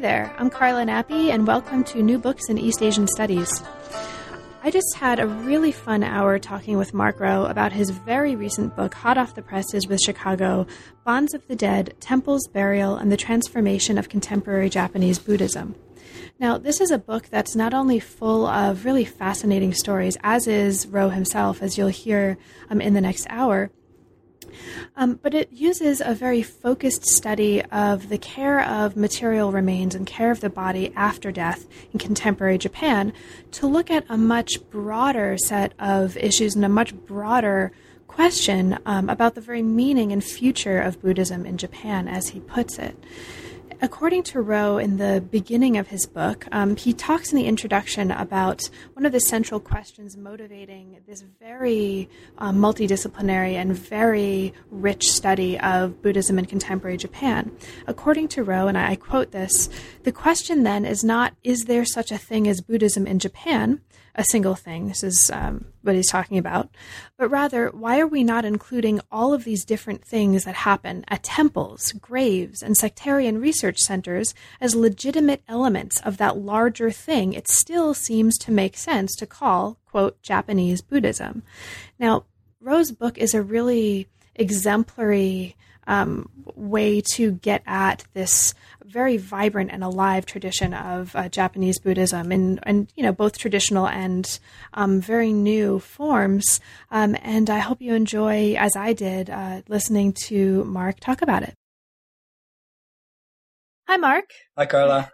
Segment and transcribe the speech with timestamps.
[0.00, 3.62] There, I'm Carla Nappi, and welcome to New Books in East Asian Studies.
[4.62, 8.74] I just had a really fun hour talking with Mark Rowe about his very recent
[8.74, 10.66] book, hot off the presses with Chicago
[11.04, 15.74] Bonds of the Dead Temples, Burial, and the Transformation of Contemporary Japanese Buddhism.
[16.38, 20.86] Now, this is a book that's not only full of really fascinating stories, as is
[20.86, 22.38] Rowe himself, as you'll hear
[22.70, 23.70] um, in the next hour
[24.96, 30.06] um, but it uses a very focused study of the care of material remains and
[30.06, 33.12] care of the body after death in contemporary Japan
[33.52, 37.72] to look at a much broader set of issues and a much broader
[38.06, 42.78] question um, about the very meaning and future of Buddhism in Japan, as he puts
[42.78, 42.96] it.
[43.82, 48.10] According to Rowe, in the beginning of his book, um, he talks in the introduction
[48.10, 55.58] about one of the central questions motivating this very um, multidisciplinary and very rich study
[55.60, 57.56] of Buddhism in contemporary Japan.
[57.86, 59.70] According to Rowe, and I quote this,
[60.02, 63.80] the question then is not, is there such a thing as Buddhism in Japan?
[64.14, 64.88] A single thing.
[64.88, 66.68] This is um, what he's talking about.
[67.16, 71.22] But rather, why are we not including all of these different things that happen at
[71.22, 77.32] temples, graves, and sectarian research centers as legitimate elements of that larger thing?
[77.32, 81.42] It still seems to make sense to call, quote, Japanese Buddhism.
[81.98, 82.24] Now,
[82.60, 85.56] Rowe's book is a really exemplary
[85.90, 92.30] um, way to get at this very vibrant and alive tradition of uh, Japanese Buddhism,
[92.32, 94.38] and and you know both traditional and
[94.72, 96.60] um, very new forms.
[96.90, 101.42] Um, and I hope you enjoy, as I did, uh, listening to Mark talk about
[101.42, 101.54] it.
[103.88, 104.30] Hi, Mark.
[104.56, 105.10] Hi, Carla.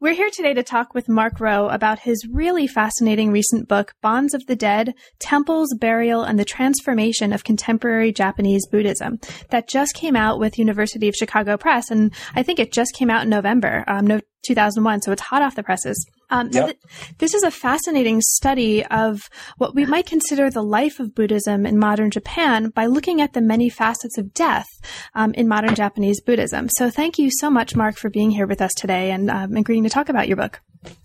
[0.00, 4.34] We're here today to talk with Mark Rowe about his really fascinating recent book, Bonds
[4.34, 9.18] of the Dead Temples, Burial, and the Transformation of Contemporary Japanese Buddhism,
[9.50, 11.90] that just came out with University of Chicago Press.
[11.90, 15.42] And I think it just came out in November, um, no, 2001, so it's hot
[15.42, 16.04] off the presses.
[16.30, 16.66] Um, yep.
[16.66, 21.66] th- this is a fascinating study of what we might consider the life of Buddhism
[21.66, 24.66] in modern Japan by looking at the many facets of death
[25.14, 26.68] um, in modern Japanese Buddhism.
[26.76, 29.84] So thank you so much, Mark, for being here with us today and um, agreeing
[29.84, 30.60] to talk about your book.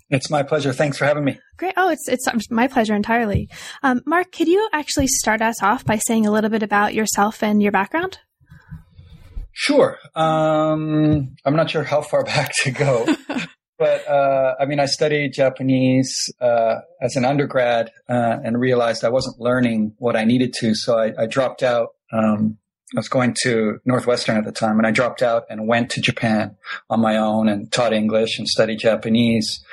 [0.10, 0.74] It's my pleasure.
[0.74, 1.40] Thanks for having me.
[1.58, 1.74] Great.
[1.78, 3.50] Oh, it's it's my pleasure entirely.
[3.84, 7.44] Um, Mark, could you actually start us off by saying a little bit about yourself
[7.44, 8.20] and your background?
[9.52, 9.98] Sure.
[10.16, 13.06] Um, I'm not sure how far back to go,
[13.78, 19.10] but uh, I mean, I studied Japanese uh, as an undergrad uh, and realized I
[19.10, 21.90] wasn't learning what I needed to, so I, I dropped out.
[22.12, 22.58] Um,
[22.95, 26.01] I was going to Northwestern at the time, and I dropped out and went to
[26.01, 26.57] Japan
[26.89, 29.65] on my own and taught English and studied Japanese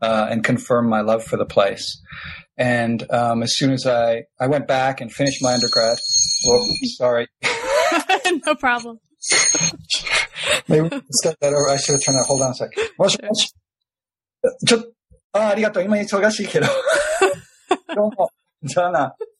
[0.00, 2.00] uh, and confirmed my love for the place.
[2.56, 5.98] And um, as soon as I I went back and finished my undergrad,
[6.46, 7.28] well, sorry,
[8.46, 9.00] no problem.
[10.68, 11.68] Maybe start that over.
[11.68, 12.24] I should have turned that.
[12.26, 12.70] Hold on a sec.
[12.98, 13.52] もしもし。
[14.66, 14.92] ちょっと、
[15.32, 15.84] あ、ありがとう。
[15.84, 16.66] 今忙しいけど。
[17.94, 18.30] どうも。
[18.62, 19.14] じゃあな。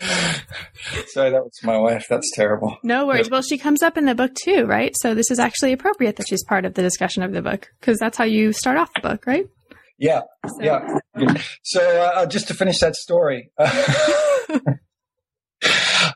[1.08, 2.06] Sorry, that was my wife.
[2.08, 2.78] That's terrible.
[2.82, 3.28] No worries.
[3.28, 4.94] Well, she comes up in the book too, right?
[5.00, 7.98] So this is actually appropriate that she's part of the discussion of the book because
[7.98, 9.46] that's how you start off the book, right?
[9.98, 10.22] Yeah.
[10.46, 10.62] So.
[10.62, 11.00] Yeah.
[11.62, 13.50] So uh, just to finish that story.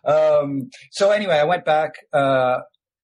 [0.05, 1.95] um, so anyway, I went back.
[2.13, 2.61] Uh,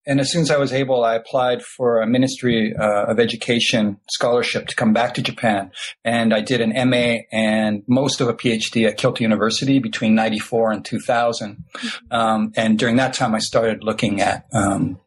[0.06, 3.98] and as soon as I was able, I applied for a Ministry uh, of Education
[4.10, 5.70] scholarship to come back to Japan.
[6.04, 10.72] And I did an MA and most of a PhD at Kyoto University between 94
[10.72, 11.64] and 2000.
[12.10, 14.98] Um, and during that time, I started looking at um,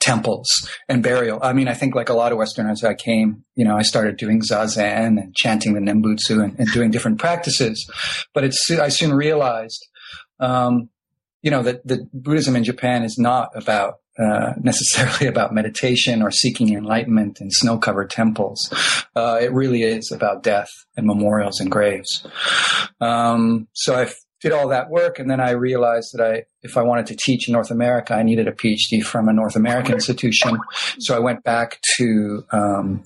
[0.00, 0.48] temples
[0.88, 1.38] and burial.
[1.42, 4.16] I mean, I think like a lot of Westerners, I came, you know, I started
[4.16, 7.90] doing zazen and chanting the Nembutsu and, and doing different practices.
[8.34, 9.86] But it's, I soon realized,
[10.40, 10.90] um,
[11.42, 16.30] you know, that, that Buddhism in Japan is not about uh, necessarily about meditation or
[16.30, 18.72] seeking enlightenment in snow covered temples.
[19.16, 22.26] Uh, it really is about death and memorials and graves.
[23.00, 26.82] Um, so I did all that work, and then I realized that I, if I
[26.82, 30.58] wanted to teach in North America, I needed a PhD from a North American institution.
[30.98, 33.04] So I went back to um,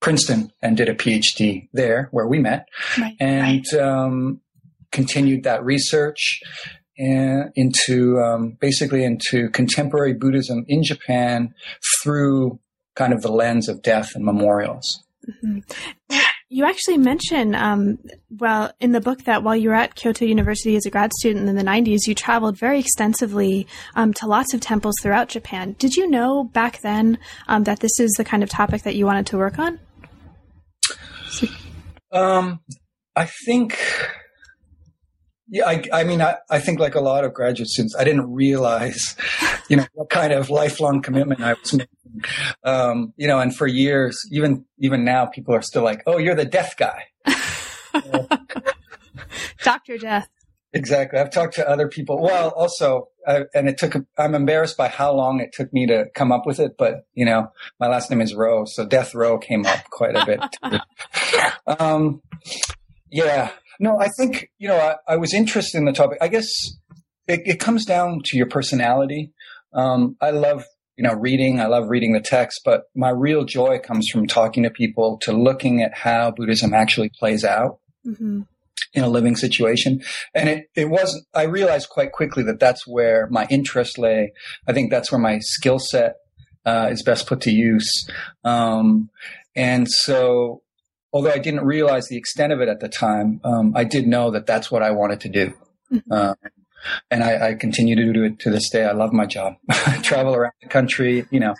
[0.00, 2.68] Princeton and did a PhD there, where we met,
[2.98, 3.14] right.
[3.20, 4.40] and um,
[4.90, 6.40] continued that research
[6.98, 11.54] into um, basically into contemporary Buddhism in Japan
[12.02, 12.58] through
[12.96, 15.04] kind of the lens of death and memorials.
[15.26, 15.60] Mm-hmm.
[16.50, 17.98] You actually mention, um,
[18.30, 21.46] well, in the book that while you were at Kyoto University as a grad student
[21.46, 25.76] in the 90s, you traveled very extensively um, to lots of temples throughout Japan.
[25.78, 27.18] Did you know back then
[27.48, 29.78] um, that this is the kind of topic that you wanted to work on?
[32.10, 32.60] Um,
[33.14, 33.78] I think,
[35.50, 38.30] yeah, I, I mean, I, I think like a lot of graduate students, I didn't
[38.32, 39.16] realize,
[39.68, 41.92] you know, what kind of lifelong commitment I was making.
[42.64, 46.34] Um, you know, and for years, even even now, people are still like, "Oh, you're
[46.34, 47.04] the death guy."
[49.62, 50.28] Doctor Death.
[50.74, 51.18] Exactly.
[51.18, 52.20] I've talked to other people.
[52.20, 53.94] Well, also, uh, and it took.
[54.18, 57.24] I'm embarrassed by how long it took me to come up with it, but you
[57.24, 57.50] know,
[57.80, 60.40] my last name is Rowe, so Death Row came up quite a bit.
[61.80, 62.20] um,
[63.10, 63.50] yeah.
[63.78, 66.18] No, I think you know I, I, was interested in the topic.
[66.20, 66.48] I guess
[67.26, 69.32] it, it comes down to your personality.
[69.72, 70.64] Um, I love
[70.96, 71.60] you know reading.
[71.60, 75.32] I love reading the text, but my real joy comes from talking to people, to
[75.32, 77.78] looking at how Buddhism actually plays out.
[78.06, 78.42] Mm-hmm
[78.94, 80.02] in a living situation.
[80.34, 84.32] And it, it wasn't, I realized quite quickly that that's where my interest lay.
[84.66, 86.16] I think that's where my skill set
[86.64, 88.08] uh, is best put to use.
[88.44, 89.10] Um,
[89.54, 90.62] and so,
[91.18, 94.30] although I didn't realize the extent of it at the time, um, I did know
[94.30, 95.52] that that's what I wanted to do.
[95.92, 96.12] Mm-hmm.
[96.12, 96.34] Uh,
[97.10, 98.84] and I, I, continue to do it to this day.
[98.84, 99.54] I love my job.
[99.68, 101.56] I travel around the country, you know,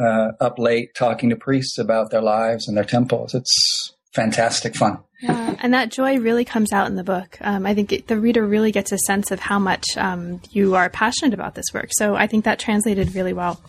[0.00, 3.34] uh, up late talking to priests about their lives and their temples.
[3.34, 5.00] It's fantastic fun.
[5.20, 7.38] Yeah, and that joy really comes out in the book.
[7.40, 10.76] Um, I think it, the reader really gets a sense of how much um, you
[10.76, 11.88] are passionate about this work.
[11.90, 13.60] So I think that translated really well.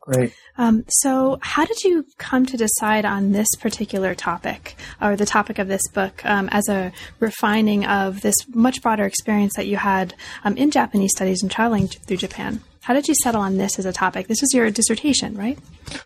[0.00, 0.34] Great.
[0.56, 5.58] Um, so, how did you come to decide on this particular topic, or the topic
[5.58, 10.14] of this book, um, as a refining of this much broader experience that you had
[10.44, 12.60] um, in Japanese studies and traveling through Japan?
[12.82, 14.28] How did you settle on this as a topic?
[14.28, 15.58] This was your dissertation, right?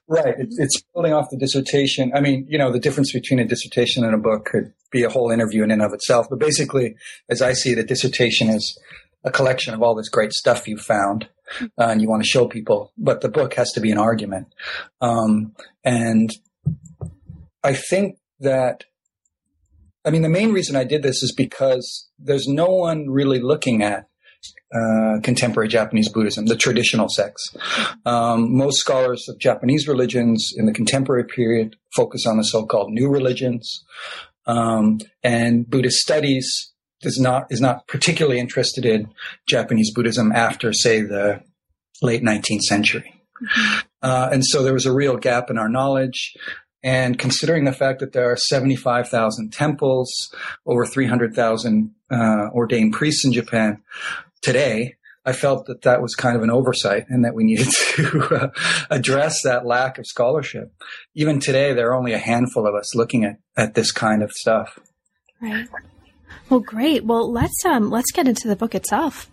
[0.06, 0.34] Right.
[0.38, 2.12] It's, building off the dissertation.
[2.14, 5.10] I mean, you know, the difference between a dissertation and a book could be a
[5.10, 6.28] whole interview in and of itself.
[6.30, 6.94] But basically,
[7.28, 8.78] as I see it, a dissertation is
[9.24, 11.28] a collection of all this great stuff you found
[11.60, 12.92] uh, and you want to show people.
[12.96, 14.54] But the book has to be an argument.
[15.00, 15.54] Um,
[15.84, 16.30] and
[17.62, 18.84] I think that
[20.04, 23.82] I mean, the main reason I did this is because there's no one really looking
[23.82, 24.08] at
[24.74, 27.54] uh, contemporary Japanese Buddhism, the traditional sects.
[28.06, 33.08] Um, most scholars of Japanese religions in the contemporary period focus on the so-called new
[33.08, 33.84] religions,
[34.46, 39.12] um, and Buddhist studies does not is not particularly interested in
[39.46, 41.42] Japanese Buddhism after, say, the
[42.02, 43.22] late 19th century.
[43.42, 43.78] Mm-hmm.
[44.02, 46.34] Uh, and so there was a real gap in our knowledge.
[46.82, 50.10] And considering the fact that there are 75,000 temples,
[50.64, 52.16] over 300,000 uh,
[52.52, 53.82] ordained priests in Japan,
[54.42, 54.94] today,
[55.24, 58.48] I felt that that was kind of an oversight and that we needed to uh,
[58.90, 60.72] address that lack of scholarship.
[61.14, 64.30] Even today, there are only a handful of us looking at, at this kind of
[64.30, 64.78] stuff.
[65.40, 65.68] Right.
[66.48, 67.04] Well, great.
[67.04, 69.30] Well, let's um, let's get into the book itself.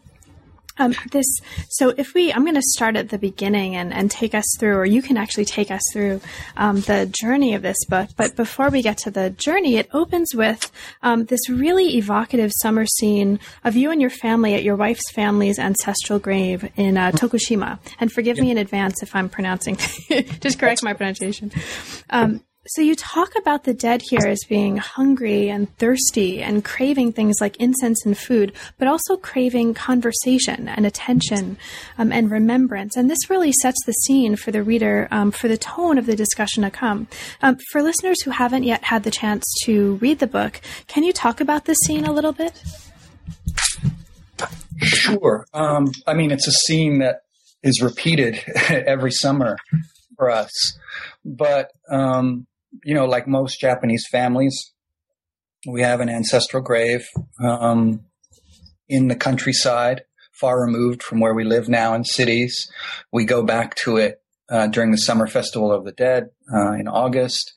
[0.78, 1.26] Um, this
[1.70, 4.76] so if we i'm going to start at the beginning and, and take us through
[4.76, 6.20] or you can actually take us through
[6.58, 8.10] um, the journey of this book.
[8.18, 10.70] But before we get to the journey it opens with
[11.02, 15.60] um, this really evocative summer scene of you and your family at your wife's family's
[15.60, 17.80] ancestral grave in uh, tokushima.
[18.02, 19.78] And forgive me in advance if i'm pronouncing
[20.42, 21.54] just correct my pronunciation.
[22.10, 27.14] Um, so you talk about the dead here as being hungry and thirsty and craving
[27.14, 31.58] things like incense and food, but also craving conversation and attention
[32.00, 32.98] um, and remembrance.
[32.98, 36.16] And this really sets the scene for the reader um, for the tone of the
[36.16, 37.08] discussion to come.
[37.44, 41.14] Um, for listeners who haven't yet had the chance to read the book, can you
[41.14, 42.64] talk about this scene a little bit?
[44.78, 45.46] Sure.
[45.54, 47.22] Um, I mean, it's a scene that
[47.62, 49.58] is repeated every summer
[50.18, 50.52] for us,
[51.24, 52.48] but um,
[52.84, 54.74] you know, like most Japanese families,
[55.68, 57.08] we have an ancestral grave
[57.44, 58.06] um,
[58.88, 62.70] in the countryside, far removed from where we live now in cities.
[63.12, 66.88] We go back to it uh, during the Summer Festival of the Dead uh, in
[66.88, 67.54] August,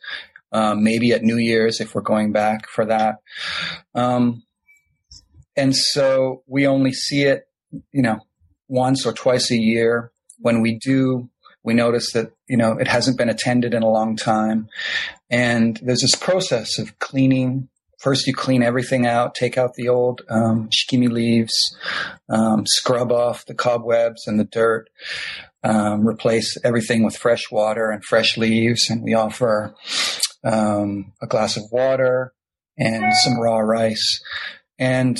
[0.52, 3.16] um, maybe at New Year's if we're going back for that.
[3.94, 4.44] Um,
[5.56, 7.48] and so we only see it,
[7.92, 8.20] you know,
[8.68, 10.12] once or twice a year.
[10.38, 11.28] When we do,
[11.68, 14.68] we notice that, you know, it hasn't been attended in a long time.
[15.28, 17.68] And there's this process of cleaning.
[18.00, 21.52] First, you clean everything out, take out the old um, shikimi leaves,
[22.30, 24.88] um, scrub off the cobwebs and the dirt,
[25.62, 28.88] um, replace everything with fresh water and fresh leaves.
[28.88, 29.74] And we offer
[30.42, 32.32] um, a glass of water
[32.78, 34.22] and some raw rice.
[34.78, 35.18] And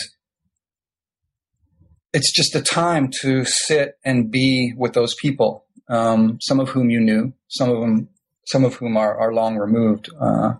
[2.18, 6.90] it's just a time to sit and be with those people, um, some of whom
[6.90, 8.08] you knew, some of them,
[8.46, 10.10] some of whom are, are long removed.
[10.20, 10.54] Uh,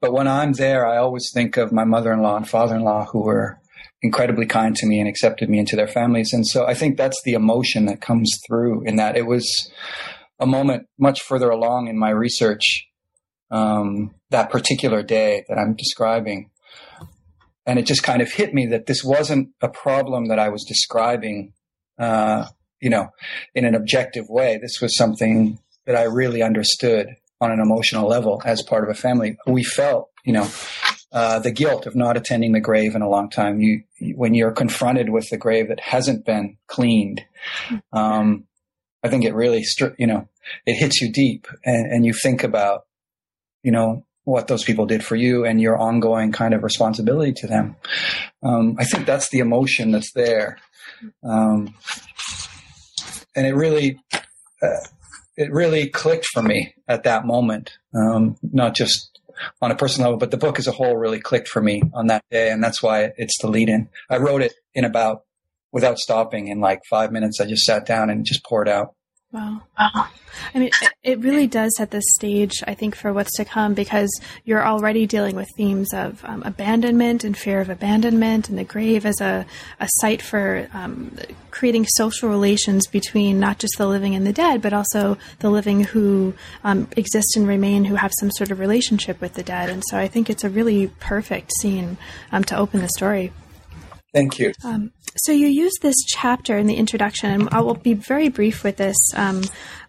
[0.00, 3.60] but when I'm there, I always think of my mother-in-law and father-in-law who were
[4.02, 6.32] incredibly kind to me and accepted me into their families.
[6.32, 9.70] And so I think that's the emotion that comes through in that it was
[10.40, 12.88] a moment much further along in my research,
[13.52, 16.50] um, that particular day that I'm describing
[17.68, 20.64] and it just kind of hit me that this wasn't a problem that I was
[20.64, 21.52] describing,
[21.98, 22.46] uh,
[22.80, 23.10] you know,
[23.54, 24.56] in an objective way.
[24.56, 27.08] This was something that I really understood
[27.42, 29.36] on an emotional level as part of a family.
[29.46, 30.48] We felt, you know,
[31.12, 33.60] uh, the guilt of not attending the grave in a long time.
[33.60, 33.82] You,
[34.14, 37.20] when you're confronted with the grave that hasn't been cleaned,
[37.92, 38.44] um,
[39.04, 39.62] I think it really,
[39.98, 40.26] you know,
[40.64, 42.86] it hits you deep, and, and you think about,
[43.62, 47.46] you know, what those people did for you and your ongoing kind of responsibility to
[47.46, 47.76] them.
[48.42, 50.58] Um, I think that's the emotion that's there.
[51.24, 51.74] Um,
[53.34, 53.98] and it really,
[54.62, 54.86] uh,
[55.38, 57.78] it really clicked for me at that moment.
[57.94, 59.18] Um, not just
[59.62, 62.08] on a personal level, but the book as a whole really clicked for me on
[62.08, 62.50] that day.
[62.50, 63.88] And that's why it's the lead in.
[64.10, 65.22] I wrote it in about,
[65.72, 67.40] without stopping in like five minutes.
[67.40, 68.94] I just sat down and just poured out.
[69.30, 69.60] Wow.
[69.78, 70.06] wow.
[70.54, 70.70] I mean,
[71.02, 74.08] it really does set the stage, I think, for what's to come because
[74.46, 79.04] you're already dealing with themes of um, abandonment and fear of abandonment, and the grave
[79.04, 79.44] as a,
[79.80, 81.14] a site for um,
[81.50, 85.84] creating social relations between not just the living and the dead, but also the living
[85.84, 86.32] who
[86.64, 89.68] um, exist and remain who have some sort of relationship with the dead.
[89.68, 91.98] And so I think it's a really perfect scene
[92.32, 93.32] um, to open the story.
[94.18, 94.52] Thank you.
[94.64, 98.64] Um, so you use this chapter in the introduction, and I will be very brief
[98.64, 99.42] with this, um,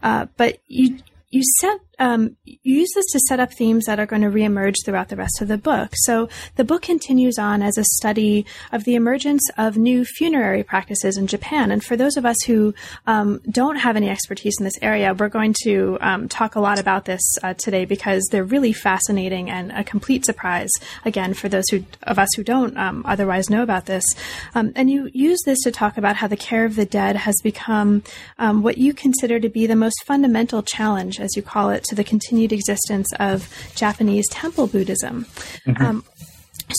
[0.04, 1.00] uh, but you
[1.32, 5.10] you set um, use this to set up themes that are going to reemerge throughout
[5.10, 5.92] the rest of the book.
[5.96, 11.18] So the book continues on as a study of the emergence of new funerary practices
[11.18, 11.72] in Japan.
[11.72, 12.74] And for those of us who
[13.06, 16.80] um, don't have any expertise in this area, we're going to um, talk a lot
[16.80, 20.70] about this uh, today because they're really fascinating and a complete surprise.
[21.06, 24.04] Again, for those who, of us who don't um, otherwise know about this,
[24.56, 27.36] um, and you use this to talk about how the care of the dead has
[27.44, 28.04] become
[28.38, 31.96] um, what you consider to be the most fundamental challenge, as you call it to
[31.96, 35.26] the continued existence of Japanese temple Buddhism.
[35.66, 35.84] Mm-hmm.
[35.84, 36.04] Um,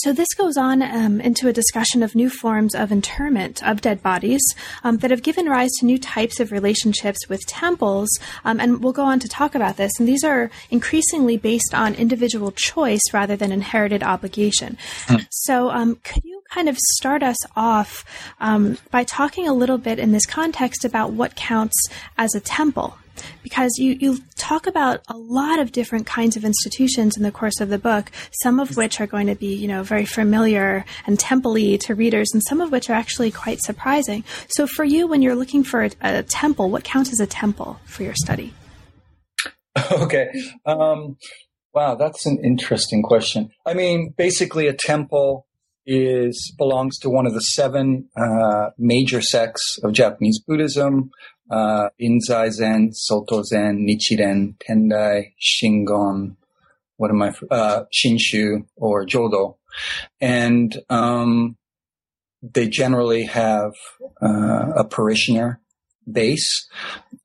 [0.03, 4.01] so this goes on um, into a discussion of new forms of interment of dead
[4.01, 4.41] bodies
[4.83, 8.09] um, that have given rise to new types of relationships with temples,
[8.45, 9.91] um, and we'll go on to talk about this.
[9.99, 14.77] And these are increasingly based on individual choice rather than inherited obligation.
[15.07, 15.27] Mm.
[15.29, 18.05] So, um, could you kind of start us off
[18.39, 21.75] um, by talking a little bit in this context about what counts
[22.17, 22.97] as a temple?
[23.43, 27.59] Because you, you talk about a lot of different kinds of institutions in the course
[27.59, 28.11] of the book,
[28.41, 32.29] some of which are going to be, you know, very familiar and temple to readers,
[32.33, 34.23] and some of which are actually quite surprising.
[34.47, 37.79] So for you, when you're looking for a, a temple, what counts as a temple
[37.85, 38.53] for your study?
[39.91, 40.27] Okay.
[40.65, 41.17] Um,
[41.73, 43.51] wow, that's an interesting question.
[43.65, 45.47] I mean, basically, a temple
[45.85, 51.09] is belongs to one of the seven uh, major sects of Japanese Buddhism
[51.51, 56.37] uh, Rinzai Zen, Soto Zen, Nichiren, Tendai, Shingon,
[56.97, 59.57] what am I, uh, Shinshu or Jodo.
[60.19, 61.57] And, um,
[62.41, 63.73] they generally have,
[64.21, 65.59] uh, a parishioner
[66.11, 66.67] base.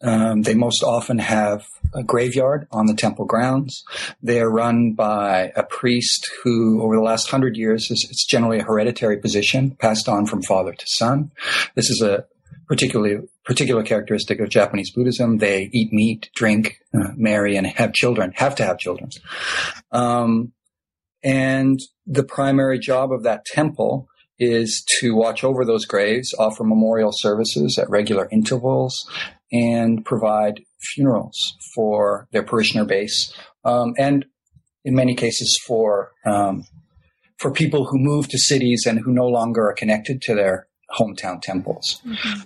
[0.02, 1.64] Um, they most often have
[1.94, 3.82] a graveyard on the temple grounds.
[4.22, 8.58] They are run by a priest who, over the last hundred years, is, it's generally
[8.58, 11.32] a hereditary position passed on from father to son.
[11.74, 12.26] This is a
[12.66, 15.38] particularly particular characteristic of Japanese Buddhism.
[15.38, 18.32] They eat meat, drink, uh, marry, and have children.
[18.36, 19.10] Have to have children.
[19.92, 20.52] Um,
[21.22, 24.08] and the primary job of that temple
[24.38, 29.08] is to watch over those graves, offer memorial services at regular intervals,
[29.52, 30.60] and provide
[30.94, 33.32] funerals for their parishioner base,
[33.64, 34.26] um, and
[34.84, 36.64] in many cases for um,
[37.38, 40.68] for people who move to cities and who no longer are connected to their
[40.98, 42.00] hometown temples.
[42.06, 42.40] Mm-hmm.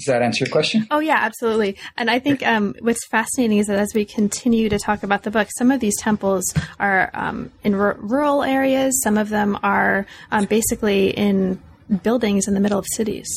[0.00, 0.86] Does that answer your question?
[0.90, 1.76] Oh yeah, absolutely.
[1.98, 5.30] And I think um, what's fascinating is that as we continue to talk about the
[5.30, 8.98] book, some of these temples are um, in r- rural areas.
[9.02, 11.60] Some of them are um, basically in
[12.02, 13.28] buildings in the middle of cities.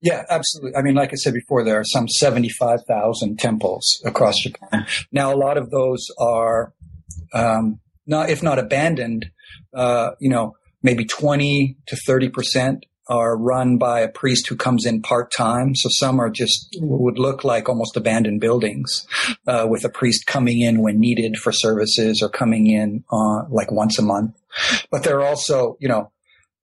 [0.00, 0.76] Yeah, absolutely.
[0.76, 4.86] I mean, like I said before, there are some 75,000 temples across Japan.
[5.12, 6.72] Now, a lot of those are,
[7.34, 9.26] um, not, if not abandoned,
[9.74, 14.86] uh, you know, maybe 20 to 30 percent are run by a priest who comes
[14.86, 15.74] in part time.
[15.74, 19.06] So some are just would look like almost abandoned buildings,
[19.46, 23.70] uh, with a priest coming in when needed for services or coming in uh, like
[23.72, 24.36] once a month.
[24.90, 26.12] But there are also, you know,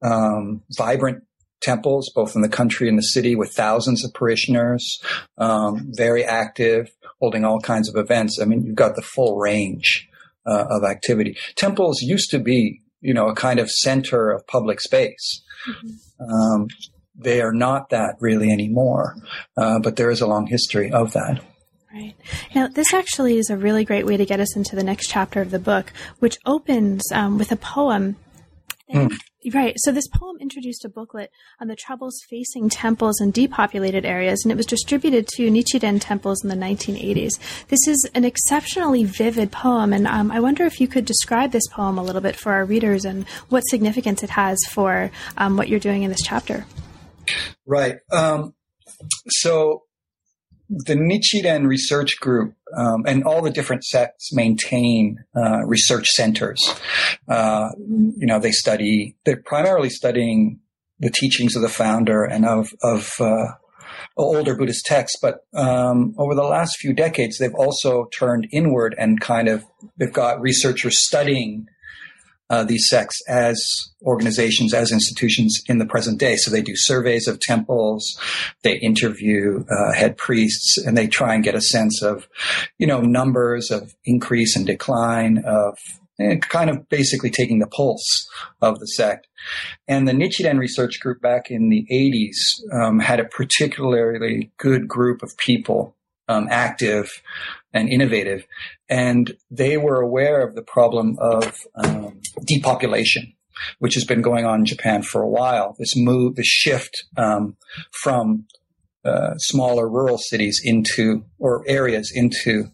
[0.01, 1.23] um, vibrant
[1.61, 5.01] temples, both in the country and the city, with thousands of parishioners,
[5.37, 8.39] um, very active, holding all kinds of events.
[8.41, 10.07] I mean, you've got the full range
[10.45, 11.37] uh, of activity.
[11.55, 15.41] Temples used to be, you know, a kind of center of public space.
[15.67, 16.31] Mm-hmm.
[16.31, 16.67] Um,
[17.15, 19.15] they are not that really anymore,
[19.57, 21.41] uh, but there is a long history of that.
[21.93, 22.15] Right.
[22.53, 25.41] Now, this actually is a really great way to get us into the next chapter
[25.41, 28.15] of the book, which opens um, with a poem.
[28.93, 29.11] Mm.
[29.53, 29.75] Right.
[29.77, 31.31] So this poem introduced a booklet
[31.61, 36.43] on the troubles facing temples in depopulated areas, and it was distributed to Nichiren temples
[36.43, 37.31] in the 1980s.
[37.67, 41.67] This is an exceptionally vivid poem, and um, I wonder if you could describe this
[41.67, 45.69] poem a little bit for our readers and what significance it has for um, what
[45.69, 46.65] you're doing in this chapter.
[47.65, 47.97] Right.
[48.11, 48.55] Um,
[49.27, 49.83] so
[50.69, 56.59] the Nichiren Research Group um, and all the different sects maintain uh, research centers.
[57.27, 60.59] Uh, you know, they study, they're primarily studying
[60.99, 63.47] the teachings of the founder and of, of uh,
[64.15, 69.19] older Buddhist texts, but um, over the last few decades, they've also turned inward and
[69.19, 69.65] kind of,
[69.97, 71.67] they've got researchers studying
[72.49, 73.59] uh, these sects as
[74.03, 76.35] organizations, as institutions in the present day.
[76.35, 78.19] So they do surveys of temples,
[78.63, 82.27] they interview uh, head priests, and they try and get a sense of,
[82.77, 85.77] you know, numbers of increase and decline of
[86.19, 88.27] eh, kind of basically taking the pulse
[88.61, 89.27] of the sect.
[89.87, 95.21] And the Nichiren Research Group back in the 80s um, had a particularly good group
[95.21, 95.95] of people
[96.27, 97.21] um, active
[97.73, 98.45] and innovative.
[98.89, 103.33] And they were aware of the problem of um, depopulation,
[103.79, 105.75] which has been going on in Japan for a while.
[105.77, 107.55] This move, the shift um,
[107.91, 108.45] from
[109.05, 112.71] uh, smaller rural cities into or areas into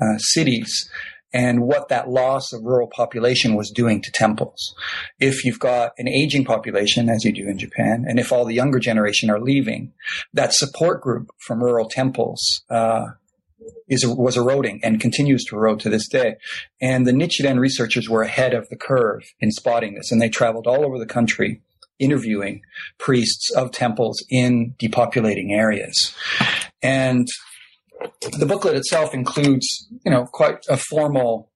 [0.00, 0.88] uh, cities
[1.32, 4.74] and what that loss of rural population was doing to temples.
[5.18, 8.54] If you've got an aging population, as you do in Japan, and if all the
[8.54, 9.92] younger generation are leaving,
[10.32, 13.06] that support group from rural temples uh,
[13.88, 16.36] is was eroding and continues to erode to this day.
[16.80, 20.66] And the Nichiren researchers were ahead of the curve in spotting this, and they traveled
[20.66, 21.62] all over the country
[21.98, 22.62] interviewing
[22.98, 26.14] priests of temples in depopulating areas.
[26.82, 27.26] And
[28.38, 31.50] the booklet itself includes, you know, quite a formal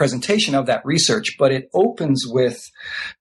[0.00, 2.58] presentation of that research, but it opens with,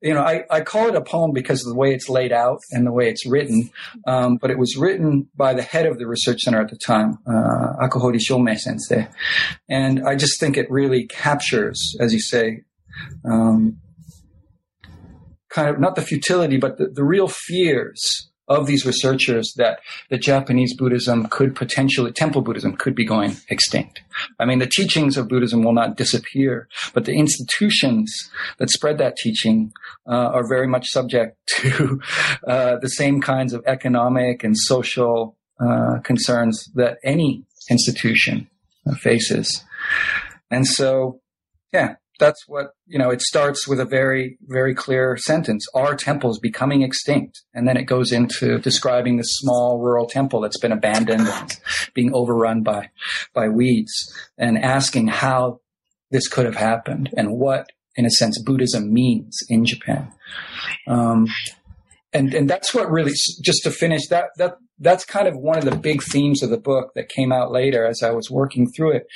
[0.01, 2.59] you know, I, I call it a poem because of the way it's laid out
[2.71, 3.69] and the way it's written.
[4.07, 7.17] Um, but it was written by the head of the research center at the time,
[7.27, 7.85] uh,
[8.25, 9.09] Shomei sensei.
[9.67, 12.61] And I just think it really captures, as you say,
[13.29, 13.81] um,
[15.49, 20.17] kind of not the futility, but the, the real fears of these researchers that the
[20.17, 24.01] Japanese Buddhism could potentially, temple Buddhism could be going extinct.
[24.39, 29.15] I mean, the teachings of Buddhism will not disappear, but the institutions that spread that
[29.17, 29.71] teaching
[30.07, 32.01] uh, are very much subject to
[32.47, 38.49] uh, the same kinds of economic and social uh, concerns that any institution
[38.97, 39.63] faces.
[40.49, 41.21] And so,
[41.71, 45.65] yeah, that's what you know it starts with a very very clear sentence.
[45.73, 47.41] Are temples becoming extinct.
[47.53, 51.59] And then it goes into describing the small rural temple that's been abandoned and
[51.93, 52.89] being overrun by
[53.33, 53.91] by weeds
[54.37, 55.61] and asking how
[56.11, 60.11] this could have happened and what in a sense buddhism means in japan.
[60.87, 61.27] Um,
[62.13, 65.65] and and that's what really just to finish that that that's kind of one of
[65.65, 68.91] the big themes of the book that came out later as I was working through
[68.91, 69.07] it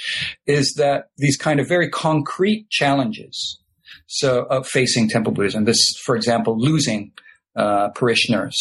[0.46, 3.60] is that these kind of very concrete challenges
[4.08, 7.12] so of facing temple Buddhism this for example losing
[7.56, 8.58] uh, parishioners,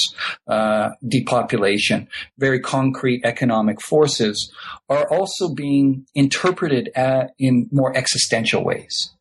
[0.48, 4.52] uh, depopulation, very concrete economic forces
[4.88, 9.14] are also being interpreted at, in more existential ways.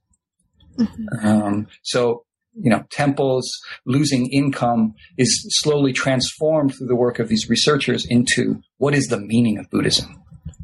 [0.77, 1.25] Mm-hmm.
[1.25, 3.49] Um, so you know, temples
[3.85, 9.19] losing income is slowly transformed through the work of these researchers into what is the
[9.19, 10.21] meaning of Buddhism?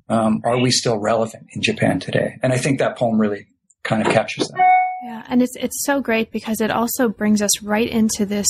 [0.09, 2.37] Um, are we still relevant in Japan today?
[2.41, 3.47] And I think that poem really
[3.83, 4.77] kind of captures that.
[5.03, 8.47] Yeah, and it's it's so great because it also brings us right into this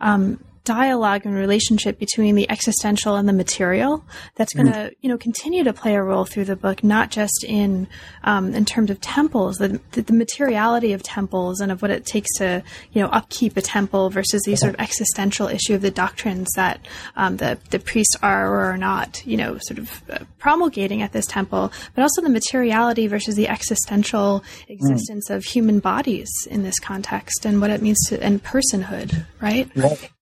[0.00, 4.02] um, dialogue and relationship between the existential and the material
[4.34, 4.94] that's going to mm.
[5.02, 7.86] you know continue to play a role through the book not just in
[8.24, 12.32] um, in terms of temples the, the, materiality of temples and of what it takes
[12.38, 16.48] to you know upkeep a temple versus the sort of existential issue of the doctrines
[16.56, 16.80] that
[17.16, 21.12] um, the the priests are or are not you know sort of uh, promulgating at
[21.12, 25.34] this temple but also the materiality versus the existential existence mm.
[25.34, 29.68] of human bodies in this context and what it means to and personhood right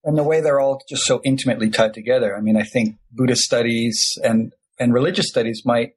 [0.04, 2.36] and the way they're all just so intimately tied together.
[2.36, 5.94] I mean, I think Buddhist studies and and religious studies might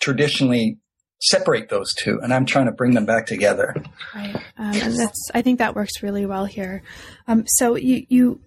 [0.00, 0.78] traditionally
[1.20, 3.74] separate those two, and I'm trying to bring them back together.
[4.14, 6.82] Right, um, and that's I think that works really well here.
[7.26, 8.40] Um, so you you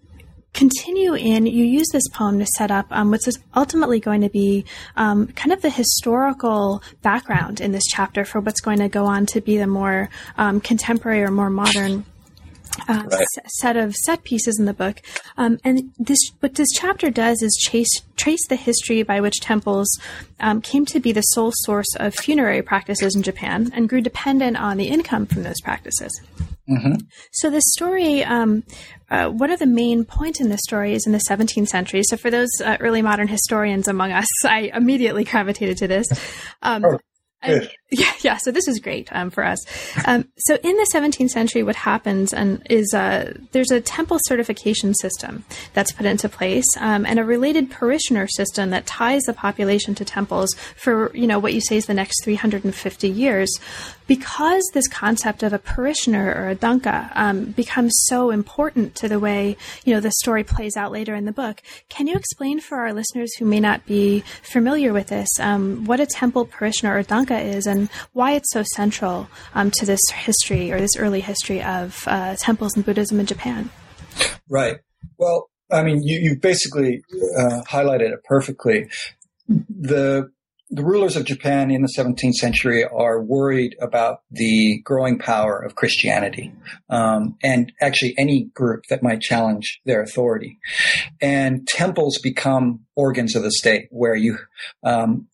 [0.54, 4.66] continue in, you use this poem to set up um, what's ultimately going to be
[4.96, 9.26] um, kind of the historical background in this chapter for what's going to go on
[9.28, 12.04] to be the more um, contemporary or more modern
[12.88, 13.26] uh, right.
[13.48, 15.02] set of set pieces in the book.
[15.38, 20.00] Um, and this, what this chapter does is chase, trace the history by which temples
[20.40, 24.58] um, came to be the sole source of funerary practices in Japan and grew dependent
[24.58, 26.12] on the income from those practices.
[26.70, 26.96] Mm-hmm.
[27.32, 28.64] So the story, um,
[29.10, 32.04] uh, one of the main points in the story is in the 17th century.
[32.04, 36.08] So for those uh, early modern historians among us, I immediately gravitated to this.
[36.62, 37.00] Um, oh.
[37.42, 38.38] And, yeah, yeah.
[38.38, 39.60] So this is great um, for us.
[40.06, 44.94] Um, so in the 17th century, what happens and is uh, there's a temple certification
[44.96, 49.96] system that's put into place, um, and a related parishioner system that ties the population
[49.96, 53.50] to temples for you know what you say is the next 350 years
[54.10, 59.20] because this concept of a parishioner or a danka um, becomes so important to the
[59.20, 62.80] way you know the story plays out later in the book, can you explain for
[62.80, 67.04] our listeners who may not be familiar with this um, what a temple parishioner or
[67.04, 71.62] danka is and why it's so central um, to this history or this early history
[71.62, 73.70] of uh, temples and Buddhism in Japan?
[74.50, 74.78] Right.
[75.18, 77.04] Well, I mean, you, you basically
[77.38, 78.90] uh, highlighted it perfectly.
[79.48, 80.32] The
[80.72, 85.76] the rulers of Japan in the 17th century are worried about the growing power of
[85.76, 86.54] Christianity,
[86.90, 90.60] um, and actually any group that might challenge their authority.
[91.22, 94.38] And temples become organs of the state where you,
[94.84, 95.28] um,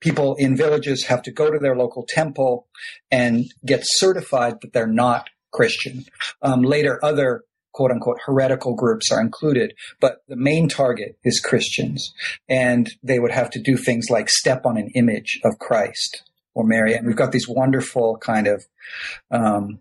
[0.00, 2.66] people in villages have to go to their local temple
[3.10, 6.04] and get certified that they're not Christian.
[6.40, 7.44] Um, later, other
[7.80, 12.12] quote unquote heretical groups are included, but the main target is Christians.
[12.46, 16.66] And they would have to do things like step on an image of Christ or
[16.66, 16.92] Mary.
[16.92, 18.66] And we've got these wonderful kind of
[19.30, 19.80] um,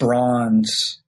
[0.00, 0.98] bronze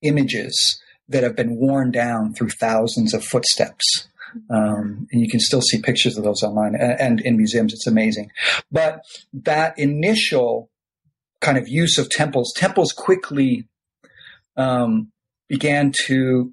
[0.00, 0.80] images
[1.10, 4.08] that have been worn down through thousands of footsteps.
[4.48, 7.74] Um, and you can still see pictures of those online and, and in museums.
[7.74, 8.30] It's amazing.
[8.72, 9.02] But
[9.34, 10.70] that initial
[11.42, 13.66] kind of use of temples, temples quickly
[14.56, 15.10] um,
[15.48, 16.52] began to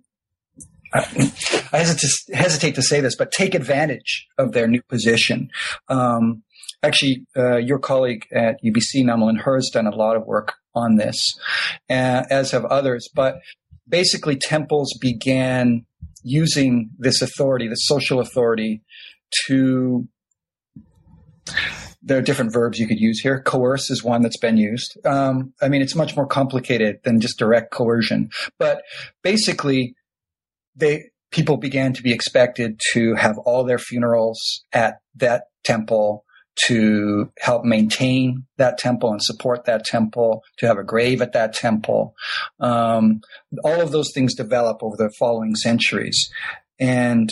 [0.93, 1.79] I
[2.33, 5.49] hesitate, to say this, but take advantage of their new position.
[5.89, 6.43] Um,
[6.81, 10.95] actually, uh, your colleague at UBC, Nam-lin Hur, has done a lot of work on
[10.95, 11.17] this,
[11.89, 13.09] uh, as have others.
[13.13, 13.39] But
[13.87, 15.85] basically, temples began
[16.23, 18.81] using this authority, the social authority,
[19.47, 20.07] to
[22.07, 23.41] there are different verbs you could use here.
[23.41, 24.97] Coerce is one that's been used.
[25.05, 28.81] Um, I mean, it's much more complicated than just direct coercion, but
[29.23, 29.95] basically,
[30.75, 36.23] they people began to be expected to have all their funerals at that temple
[36.65, 41.53] to help maintain that temple and support that temple, to have a grave at that
[41.53, 42.15] temple.
[42.59, 43.21] Um,
[43.63, 46.31] all of those things develop over the following centuries.
[46.79, 47.31] And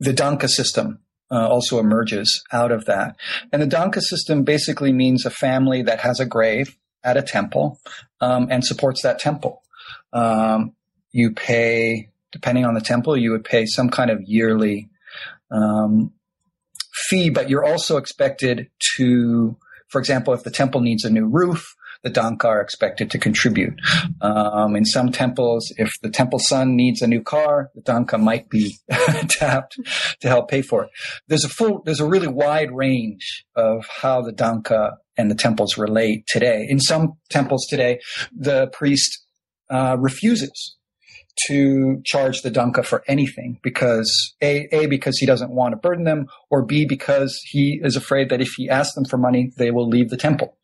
[0.00, 3.16] the Danka system uh, also emerges out of that.
[3.52, 7.80] And the Danka system basically means a family that has a grave at a temple
[8.20, 9.62] um, and supports that temple.
[10.12, 10.74] Um,
[11.12, 14.88] you pay, depending on the temple, you would pay some kind of yearly
[15.50, 16.12] um,
[16.92, 19.56] fee, but you're also expected to,
[19.88, 23.78] for example, if the temple needs a new roof, the Danka are expected to contribute.
[24.20, 28.48] Um, in some temples, if the temple son needs a new car, the Danka might
[28.48, 28.78] be
[29.28, 29.78] tapped
[30.20, 30.90] to help pay for it.
[31.28, 35.78] There's a full, there's a really wide range of how the Danka and the temples
[35.78, 36.66] relate today.
[36.68, 38.00] In some temples today,
[38.36, 39.24] the priest
[39.70, 40.76] uh, refuses
[41.48, 46.04] to charge the Danka for anything because a a because he doesn't want to burden
[46.04, 49.70] them, or b because he is afraid that if he asks them for money, they
[49.70, 50.56] will leave the temple.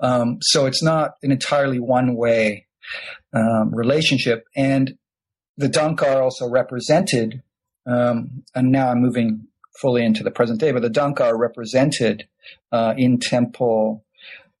[0.00, 2.66] Um, so it's not an entirely one way
[3.32, 4.96] um, relationship, and
[5.56, 7.42] the Danka are also represented.
[7.86, 9.46] Um, and now I'm moving
[9.80, 12.28] fully into the present day, but the Danka are represented
[12.72, 14.04] uh, in temple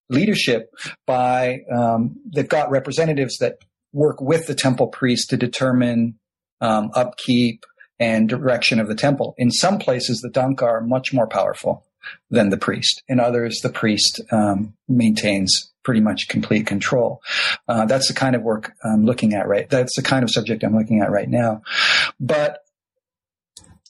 [0.08, 0.72] leadership
[1.06, 3.58] by um, they've got representatives that
[3.98, 6.14] work with the temple priest to determine
[6.60, 7.66] um, upkeep
[7.98, 9.34] and direction of the temple.
[9.36, 11.84] In some places, the Danka are much more powerful
[12.30, 13.02] than the priest.
[13.08, 17.20] In others, the priest um, maintains pretty much complete control.
[17.66, 19.68] Uh, that's the kind of work I'm looking at right.
[19.68, 21.62] That's the kind of subject I'm looking at right now.
[22.20, 22.60] But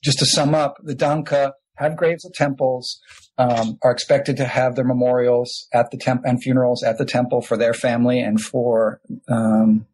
[0.03, 2.99] just to sum up, the Danka have graves at temples,
[3.37, 7.43] um, are expected to have their memorials at the temp and funerals at the temple
[7.43, 9.87] for their family and for um,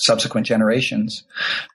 [0.00, 1.24] subsequent generations.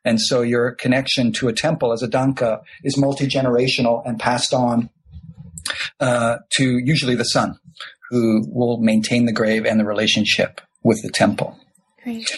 [0.04, 4.54] And so your connection to a temple as a danka is multi generational and passed
[4.54, 4.90] on
[6.00, 7.58] uh, to usually the son,
[8.10, 11.58] who will maintain the grave and the relationship with the temple.
[12.04, 12.30] Great.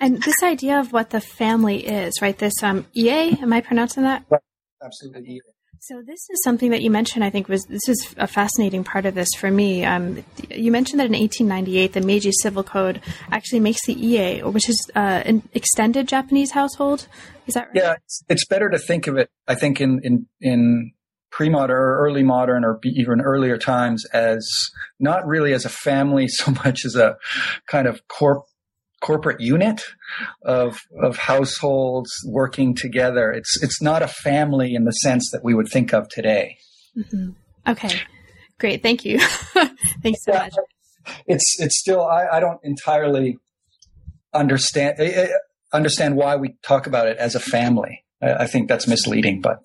[0.00, 2.36] And this idea of what the family is, right?
[2.36, 4.24] This um, IE, am I pronouncing that?
[4.82, 5.40] Absolutely.
[5.86, 7.24] So this is something that you mentioned.
[7.24, 9.84] I think was this is a fascinating part of this for me.
[9.84, 14.70] Um, you mentioned that in 1898, the Meiji Civil Code actually makes the IE, which
[14.70, 17.06] is uh, an extended Japanese household.
[17.46, 17.74] Is that right?
[17.74, 19.28] Yeah, it's, it's better to think of it.
[19.46, 20.92] I think in in in
[21.30, 26.50] pre-modern or early modern or even earlier times as not really as a family so
[26.64, 27.18] much as a
[27.66, 28.44] kind of corp
[29.04, 29.82] corporate unit
[30.42, 33.30] of of households working together.
[33.30, 36.56] It's it's not a family in the sense that we would think of today.
[36.96, 37.30] Mm-hmm.
[37.70, 38.00] Okay,
[38.58, 38.82] great.
[38.82, 39.20] Thank you.
[40.02, 40.54] Thanks so yeah, much.
[41.26, 43.38] It's it's still I, I don't entirely
[44.32, 45.28] understand eh, eh,
[45.72, 48.04] understand why we talk about it as a family.
[48.22, 49.58] I, I think that's misleading, but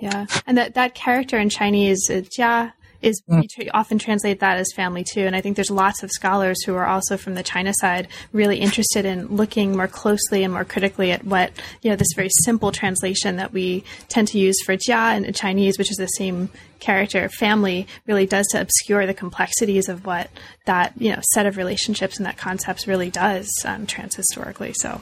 [0.00, 3.42] yeah, and that that character in Chinese, uh, Jia, is mm.
[3.58, 5.22] we often translate that as family too.
[5.22, 8.58] And I think there's lots of scholars who are also from the China side really
[8.58, 12.72] interested in looking more closely and more critically at what you know this very simple
[12.72, 17.28] translation that we tend to use for jia in Chinese, which is the same character
[17.28, 20.30] family, really does to obscure the complexities of what
[20.66, 24.74] that you know set of relationships and that concepts really does um, transhistorically.
[24.74, 25.00] So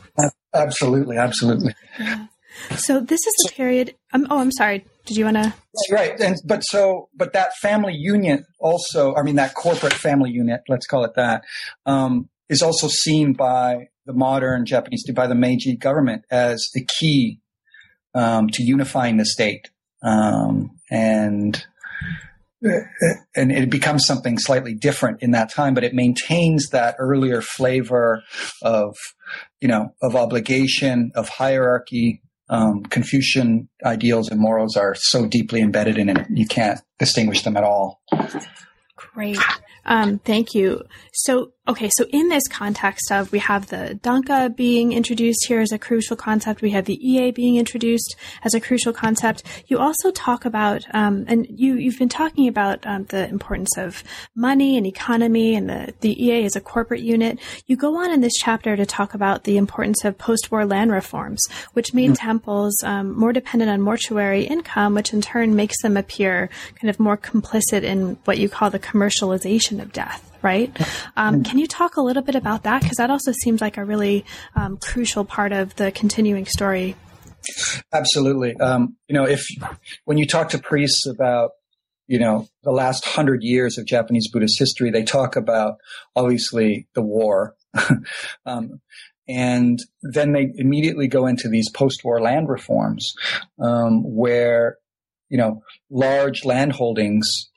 [0.54, 1.74] absolutely, absolutely.
[1.98, 2.26] Yeah.
[2.76, 3.94] So this is the period.
[4.12, 4.84] Um, oh, I'm sorry.
[5.06, 5.54] Did you want to?
[5.90, 9.14] Right, and but so but that family unit also.
[9.14, 10.62] I mean, that corporate family unit.
[10.68, 11.44] Let's call it that.
[11.84, 17.40] Um, is also seen by the modern Japanese, by the Meiji government as the key
[18.14, 19.70] um, to unifying the state,
[20.02, 21.64] um, and
[23.36, 28.22] and it becomes something slightly different in that time, but it maintains that earlier flavor
[28.62, 28.96] of,
[29.60, 35.98] you know, of obligation, of hierarchy, um, Confucian ideals and morals are so deeply embedded
[35.98, 38.02] in it, you can't distinguish them at all.
[38.96, 39.38] Great.
[39.86, 40.82] Um, thank you.
[41.12, 45.72] So, okay, so in this context of we have the Danka being introduced here as
[45.72, 49.42] a crucial concept, we have the IE being introduced as a crucial concept.
[49.66, 54.02] You also talk about, um, and you you've been talking about um, the importance of
[54.34, 57.38] money and economy, and the the IE as a corporate unit.
[57.66, 61.42] You go on in this chapter to talk about the importance of post-war land reforms,
[61.74, 62.26] which made mm-hmm.
[62.26, 66.48] temples um, more dependent on mortuary income, which in turn makes them appear
[66.80, 70.70] kind of more complicit in what you call the commercialization of death right?
[71.16, 72.82] Um, can you talk a little bit about that?
[72.82, 76.94] Because that also seems like a really um, crucial part of the continuing story.
[77.92, 78.54] Absolutely.
[78.58, 79.44] Um, you know, if
[80.04, 81.52] when you talk to priests about
[82.06, 85.78] you know the last hundred years of Japanese Buddhist history, they talk about
[86.14, 87.56] obviously the war.
[88.46, 88.80] um,
[89.26, 93.14] and then they immediately go into these post-war land reforms,
[93.58, 94.76] um, where
[95.30, 97.50] you know large land holdings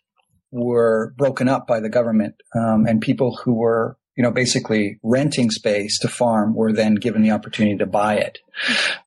[0.51, 5.51] were broken up by the government, um, and people who were you know basically renting
[5.51, 8.39] space to farm were then given the opportunity to buy it,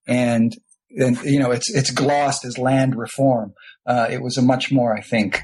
[0.06, 0.56] and
[0.96, 3.54] and you know it's it's glossed as land reform.
[3.86, 5.42] Uh, it was a much more, I think,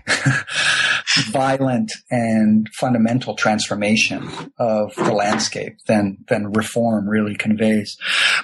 [1.30, 4.28] violent and fundamental transformation
[4.58, 7.96] of the landscape than than reform really conveys.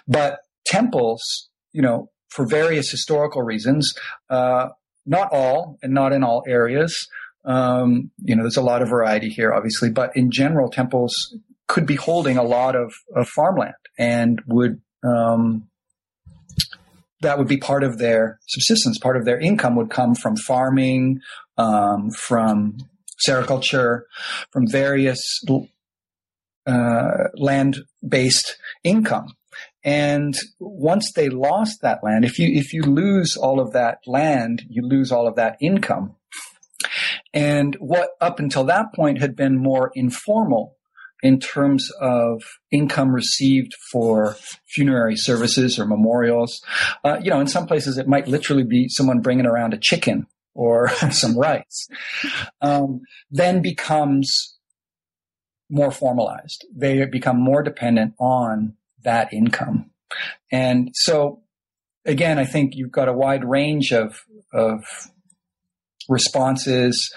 [0.08, 3.92] But temples, you know, for various historical reasons,
[4.30, 4.68] uh,
[5.04, 7.08] not all and not in all areas,
[7.44, 11.12] um, you know, there's a lot of variety here, obviously, but in general, temples
[11.68, 15.68] could be holding a lot of, of farmland and would, um,
[17.20, 18.98] that would be part of their subsistence.
[18.98, 21.20] Part of their income would come from farming,
[21.56, 22.78] um, from
[23.26, 24.02] sericulture,
[24.52, 25.20] from various
[26.66, 29.28] uh, land-based income.
[29.84, 34.62] And once they lost that land, if you if you lose all of that land,
[34.68, 36.14] you lose all of that income.
[37.34, 40.76] And what up until that point had been more informal
[41.22, 42.42] in terms of
[42.72, 44.36] income received for
[44.68, 46.60] funerary services or memorials.
[47.04, 50.26] Uh, you know, in some places it might literally be someone bringing around a chicken
[50.54, 51.88] or some rice.
[52.60, 54.58] Um, then becomes
[55.70, 56.66] more formalized.
[56.74, 59.90] They become more dependent on that income.
[60.50, 61.42] And so
[62.04, 64.84] again, I think you've got a wide range of, of
[66.08, 67.12] responses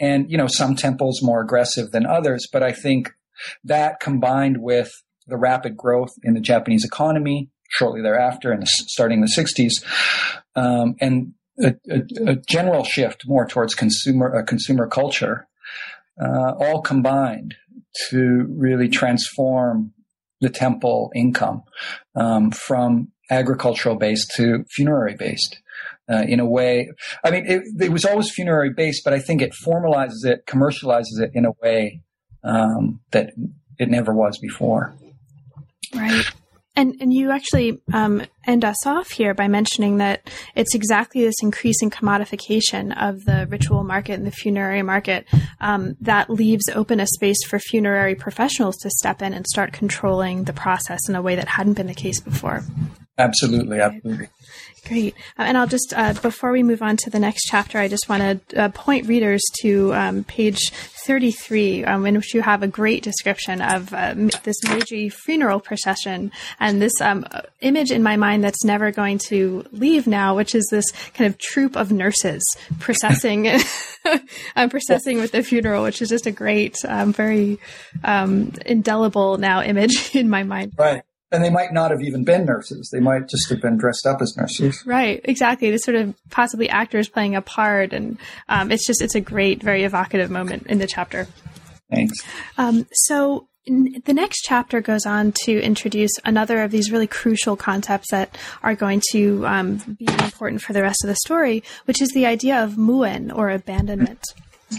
[0.00, 2.46] and you know some temples more aggressive than others.
[2.52, 3.10] But i think
[3.64, 4.90] that combined with
[5.26, 9.82] the rapid growth in the japanese economy shortly thereafter and starting in the 60s
[10.54, 15.48] um, and a, a, a, general shift more towards consumer a consumer culture
[16.20, 17.54] uh, all combined
[18.10, 19.92] to really transform
[20.40, 21.62] the temple income
[22.14, 25.61] um, from agricultural based to funerary based
[26.10, 26.90] uh, in a way.
[27.24, 31.20] I mean, it, it, was always funerary based, but I think it formalizes it, commercializes
[31.20, 32.00] it in a way
[32.44, 33.32] um, that
[33.78, 34.94] it never was before.
[35.94, 36.24] Right.
[36.74, 41.34] And and you actually um, end us off here by mentioning that it's exactly this
[41.42, 45.26] increasing commodification of the ritual market and the funerary market
[45.60, 50.44] um, that leaves open a space for funerary professionals to step in and start controlling
[50.44, 52.64] the process in a way that hadn't been the case before.
[53.18, 54.28] Absolutely, absolutely.
[54.88, 55.14] Great.
[55.38, 58.08] Uh, and I'll just, uh, before we move on to the next chapter, I just
[58.08, 60.58] want to uh, point readers to um, page
[61.06, 66.32] 33, um, in which you have a great description of uh, this Meiji funeral procession
[66.58, 67.24] and this um,
[67.60, 71.38] image in my mind that's never going to leave now, which is this kind of
[71.38, 72.42] troop of nurses
[72.80, 73.60] processing, uh,
[74.68, 77.60] processing with the funeral, which is just a great, um, very
[78.02, 80.72] um, indelible now image in my mind.
[80.76, 82.90] Right and they might not have even been nurses.
[82.92, 84.84] They might just have been dressed up as nurses.
[84.86, 85.70] Right, exactly.
[85.70, 88.18] This sort of possibly actors playing a part, and
[88.48, 91.26] um, it's just it's a great, very evocative moment in the chapter.
[91.90, 92.18] Thanks.
[92.58, 98.10] Um, so the next chapter goes on to introduce another of these really crucial concepts
[98.10, 102.10] that are going to um, be important for the rest of the story, which is
[102.10, 104.22] the idea of muen or abandonment.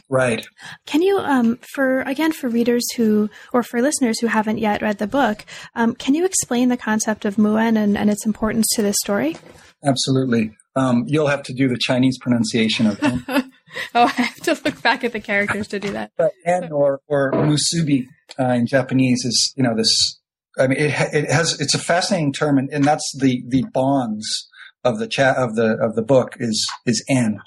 [0.10, 0.46] Right.
[0.86, 4.98] Can you, um, for again, for readers who or for listeners who haven't yet read
[4.98, 8.82] the book, um, can you explain the concept of Muen and, and its importance to
[8.82, 9.38] this story?
[9.84, 10.52] Absolutely.
[10.76, 13.46] Um, you'll have to do the Chinese pronunciation of it.
[13.96, 16.12] oh, I have to look back at the characters to do that.
[16.18, 16.32] But
[16.72, 18.06] or or musubi
[18.40, 20.20] uh, in Japanese is you know this.
[20.58, 24.48] I mean, it it has it's a fascinating term, and, and that's the the bonds
[24.84, 27.40] of the chat of the of the book is is en,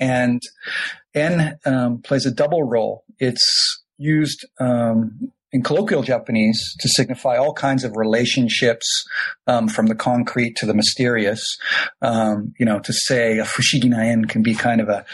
[0.00, 0.40] and
[1.14, 3.04] en um, plays a double role.
[3.18, 8.86] It's used um, in colloquial Japanese to signify all kinds of relationships
[9.46, 11.44] um, from the concrete to the mysterious.
[12.00, 15.04] Um, you know, to say a fushigi en can be kind of a,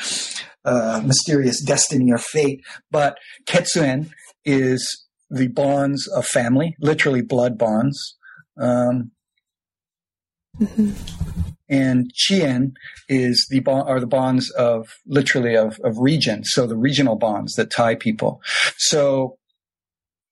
[0.64, 4.10] a mysterious destiny or fate, but ketsuen
[4.44, 8.16] is the bonds of family, literally blood bonds.
[8.58, 9.10] Um,
[10.58, 10.92] mm-hmm.
[11.70, 12.72] And chien
[13.10, 16.42] is the bond are the bonds of literally of, of region.
[16.44, 18.40] So the regional bonds that tie people.
[18.78, 19.36] So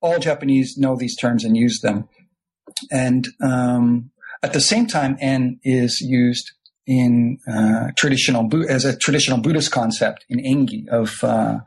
[0.00, 2.08] all japanese know these terms and use them.
[2.90, 4.10] And um,
[4.42, 6.52] at the same time en is used
[6.86, 11.58] in uh, traditional as a traditional Buddhist concept in Engi of uh,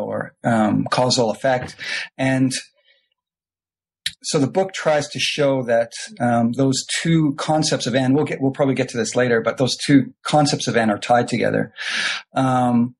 [0.00, 1.76] or um, causal effect,
[2.16, 2.52] and
[4.22, 8.14] so the book tries to show that um, those two concepts of en.
[8.14, 10.98] we'll get we'll probably get to this later but those two concepts of en are
[10.98, 11.72] tied together.
[12.34, 12.94] Um,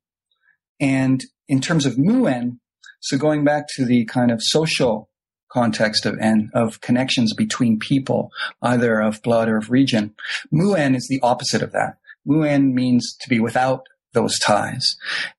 [0.80, 2.60] and in terms of muen,
[3.00, 5.08] so going back to the kind of social
[5.48, 8.30] context of en of connections between people
[8.62, 10.14] either of blood or of region
[10.50, 11.98] muen is the opposite of that.
[12.26, 14.96] Mu N means to be without those ties.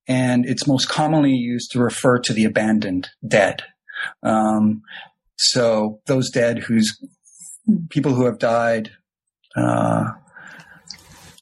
[0.07, 3.63] And it's most commonly used to refer to the abandoned dead.
[4.23, 4.83] Um,
[5.37, 6.97] so those dead whose
[7.89, 8.91] people who have died
[9.55, 10.11] uh,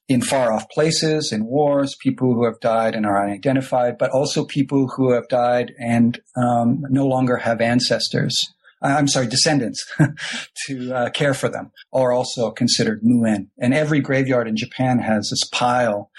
[0.07, 4.45] in far off places, in wars, people who have died and are unidentified, but also
[4.45, 8.37] people who have died and um, no longer have ancestors.
[8.93, 9.85] I'm sorry, descendants
[10.67, 13.49] to uh, care for them are also considered muen.
[13.57, 16.11] And every graveyard in Japan has this pile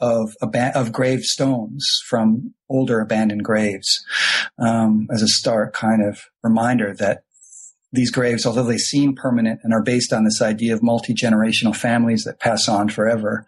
[0.00, 4.04] of of gravestones from older abandoned graves
[4.58, 7.24] um, as a stark kind of reminder that
[7.92, 11.76] these graves, although they seem permanent and are based on this idea of multi generational
[11.76, 13.46] families that pass on forever,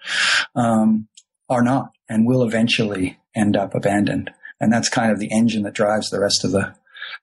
[0.55, 1.09] um,
[1.49, 4.31] are not and will eventually end up abandoned.
[4.61, 6.75] And that's kind of the engine that drives the rest of the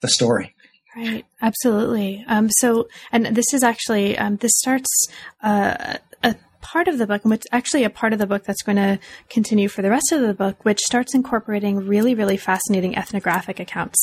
[0.02, 0.56] the story.
[0.96, 2.26] Right, absolutely.
[2.28, 5.08] Um, so, and this is actually um, this starts
[5.42, 8.62] uh, a part of the book, and it's actually a part of the book that's
[8.62, 9.00] going to
[9.30, 13.98] continue for the rest of the book, which starts incorporating really, really fascinating ethnographic accounts.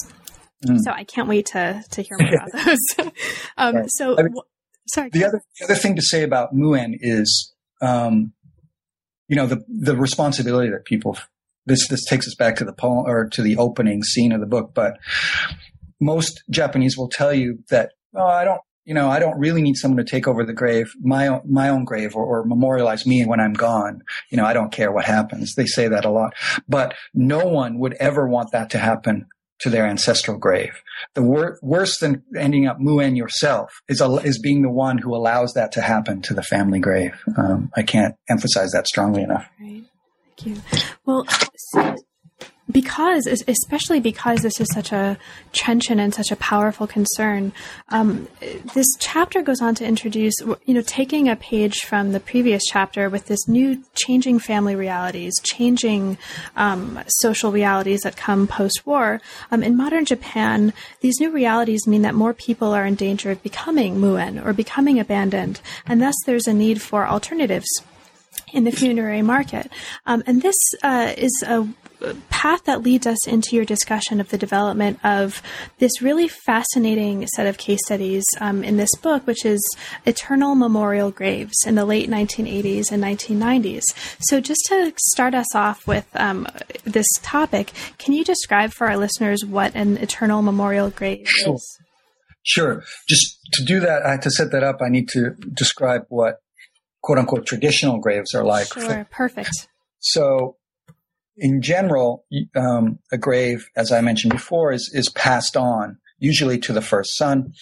[0.66, 0.78] Mm.
[0.82, 3.12] So I can't wait to to hear more about those.
[3.58, 3.84] um, right.
[3.88, 4.34] So, I mean,
[4.86, 5.10] sorry.
[5.12, 8.32] The other the other thing to say about Muen is, um,
[9.28, 11.18] you know, the the responsibility that people.
[11.66, 14.46] This this takes us back to the poem or to the opening scene of the
[14.46, 14.96] book, but
[16.00, 19.76] most Japanese will tell you that, oh, I don't, you know, I don't really need
[19.76, 23.26] someone to take over the grave, my own, my own grave or, or, memorialize me
[23.26, 24.00] when I'm gone.
[24.30, 25.54] You know, I don't care what happens.
[25.54, 26.32] They say that a lot,
[26.66, 29.26] but no one would ever want that to happen
[29.60, 30.82] to their ancestral grave.
[31.14, 35.52] The wor- worse than ending up muen yourself is, is being the one who allows
[35.54, 37.12] that to happen to the family grave.
[37.36, 39.48] Um, I can't emphasize that strongly enough.
[39.60, 39.84] Right.
[40.38, 40.62] Thank you.
[41.04, 41.96] Well, so
[42.70, 45.16] because, especially because this is such a
[45.52, 47.52] trenchant and such a powerful concern,
[47.88, 48.28] um,
[48.74, 53.08] this chapter goes on to introduce, you know, taking a page from the previous chapter
[53.08, 56.18] with this new changing family realities, changing
[56.56, 59.20] um, social realities that come post war.
[59.50, 63.42] Um, in modern Japan, these new realities mean that more people are in danger of
[63.42, 67.68] becoming muen or becoming abandoned, and thus there's a need for alternatives
[68.52, 69.70] in the funerary market.
[70.06, 71.66] Um, and this uh, is a
[72.30, 75.42] path that leads us into your discussion of the development of
[75.78, 79.60] this really fascinating set of case studies um, in this book, which is
[80.06, 83.82] Eternal Memorial Graves in the late 1980s and 1990s.
[84.20, 86.46] So, just to start us off with um,
[86.84, 91.54] this topic, can you describe for our listeners what an Eternal Memorial Grave sure.
[91.54, 91.78] is?
[92.42, 92.82] Sure.
[93.08, 96.36] Just to do that, to set that up, I need to describe what
[97.02, 98.72] quote unquote traditional graves are like.
[98.72, 99.68] Sure, perfect.
[99.98, 100.57] So,
[101.38, 102.24] in general,
[102.54, 107.16] um, a grave, as I mentioned before, is is passed on usually to the first
[107.16, 107.52] son,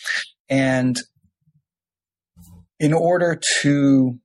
[0.49, 0.97] and
[2.79, 4.18] in order to,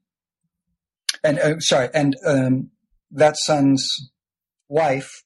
[1.24, 2.70] and uh, sorry, and um,
[3.12, 4.12] that son's
[4.70, 5.24] wife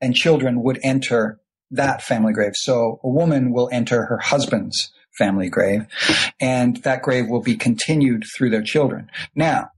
[0.00, 2.52] and children would enter that family grave.
[2.54, 5.86] So a woman will enter her husband's family grave,
[6.40, 9.10] and that grave will be continued through their children.
[9.34, 9.70] Now,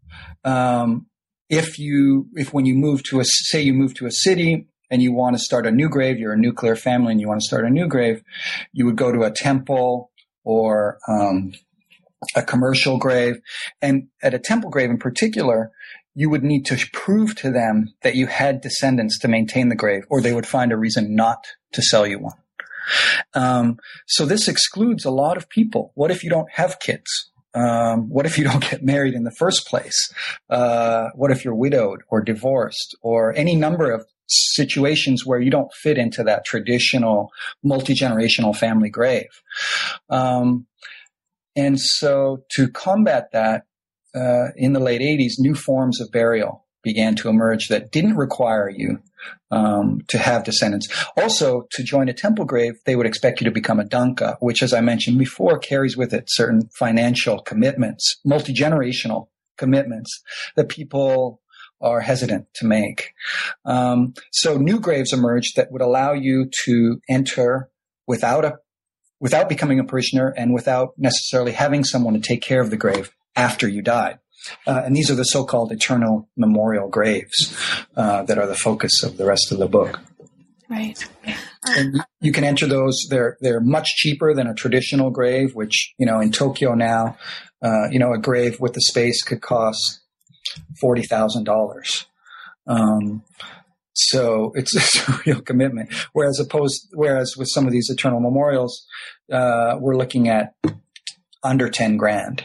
[0.45, 1.07] um,
[1.49, 5.03] if you, if when you move to a, say you move to a city and
[5.03, 7.47] you want to start a new grave, you're a nuclear family and you want to
[7.47, 8.23] start a new grave,
[8.73, 10.11] you would go to a temple
[10.45, 11.53] or um,
[12.35, 13.37] a commercial grave.
[13.83, 15.73] And at a temple grave in particular,
[16.15, 20.05] you would need to prove to them that you had descendants to maintain the grave,
[20.09, 22.37] or they would find a reason not to sell you one.
[23.35, 25.93] Um, so this excludes a lot of people.
[25.95, 27.31] What if you don't have kids?
[27.57, 30.13] Um, what if you don't get married in the first place?
[30.51, 35.73] Uh, what if you're widowed or divorced or any number of situations where you don't
[35.73, 37.31] fit into that traditional
[37.65, 39.43] multi-generational family grave?
[40.11, 40.67] Um,
[41.57, 43.63] and so to combat that,
[44.15, 48.71] uh, in the late 80s, new forms of burial began to emerge that didn't require
[48.71, 49.03] you
[49.51, 50.87] um, to have descendants.
[51.17, 54.63] Also, to join a temple grave, they would expect you to become a danka, which,
[54.63, 59.27] as I mentioned before, carries with it certain financial commitments, multi generational
[59.59, 60.23] commitments
[60.55, 61.41] that people
[61.81, 63.11] are hesitant to make.
[63.65, 67.69] Um, so, new graves emerged that would allow you to enter
[68.07, 68.59] without a
[69.19, 73.11] without becoming a parishioner and without necessarily having someone to take care of the grave
[73.35, 74.21] after you died.
[74.67, 77.57] Uh, and these are the so-called eternal memorial graves
[77.97, 80.01] uh, that are the focus of the rest of the book.
[80.69, 80.99] Right.
[81.65, 83.07] And you can enter those.
[83.09, 87.17] They're they're much cheaper than a traditional grave, which you know in Tokyo now,
[87.63, 90.01] uh, you know a grave with the space could cost
[90.81, 92.07] forty thousand um, dollars.
[93.97, 95.93] So it's, it's, a real commitment.
[96.13, 98.87] Whereas opposed, whereas with some of these eternal memorials,
[99.33, 100.55] uh, we're looking at
[101.43, 102.45] under ten grand,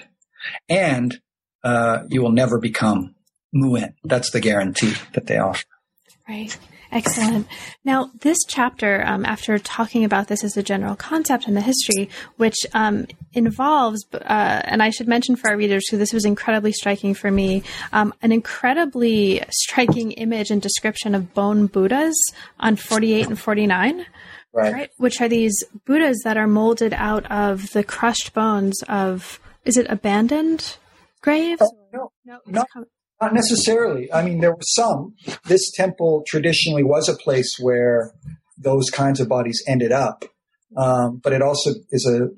[0.70, 1.20] and
[1.64, 3.16] uh, you will never become
[3.54, 3.94] Muen.
[4.04, 5.66] That's the guarantee that they offer.
[6.28, 6.58] Right.
[6.92, 7.48] Excellent.
[7.86, 12.10] Now, this chapter, um, after talking about this as a general concept and the history,
[12.36, 16.74] which um, involves, uh, and I should mention for our readers, who this was incredibly
[16.74, 22.16] striking for me, um, an incredibly striking image and description of bone Buddhas
[22.60, 24.06] on 48 and 49.
[24.54, 24.74] Right.
[24.74, 24.90] right.
[24.98, 29.88] Which are these Buddhas that are molded out of the crushed bones of, is it
[29.90, 30.76] abandoned
[31.22, 31.62] graves?
[31.62, 32.68] Oh, no, no, not,
[33.22, 34.12] not necessarily.
[34.12, 35.16] I mean, there were some.
[35.46, 38.14] This temple traditionally was a place where
[38.58, 40.26] those kinds of bodies ended up,
[40.78, 42.30] um, but it also is a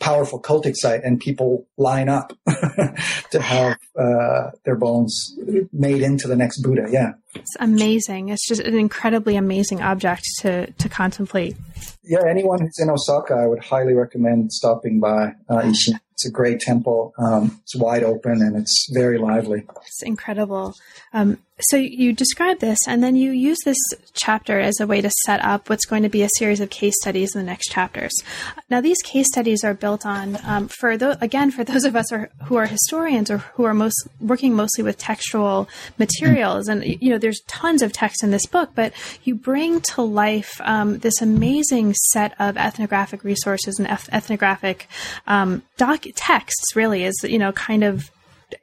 [0.00, 2.32] powerful cultic site, and people line up
[3.30, 5.36] to have uh, their bones
[5.72, 6.88] made into the next Buddha.
[6.90, 8.28] Yeah, it's amazing.
[8.28, 11.56] It's just an incredibly amazing object to to contemplate.
[12.02, 15.98] Yeah, anyone who's in Osaka, I would highly recommend stopping by uh, Isshin.
[16.12, 17.12] It's a great temple.
[17.18, 19.66] Um, it's wide open and it's very lively.
[19.84, 20.74] It's incredible.
[21.12, 23.78] Um, so you describe this, and then you use this
[24.12, 26.94] chapter as a way to set up what's going to be a series of case
[27.00, 28.12] studies in the next chapters.
[28.68, 32.12] Now, these case studies are built on, um, for th- again, for those of us
[32.12, 37.10] are, who are historians or who are most working mostly with textual materials, and you
[37.10, 38.92] know, there's tons of text in this book, but
[39.24, 44.88] you bring to life um, this amazing set of ethnographic resources and ethnographic
[45.26, 46.76] um, doc- texts.
[46.76, 48.10] Really, is you know, kind of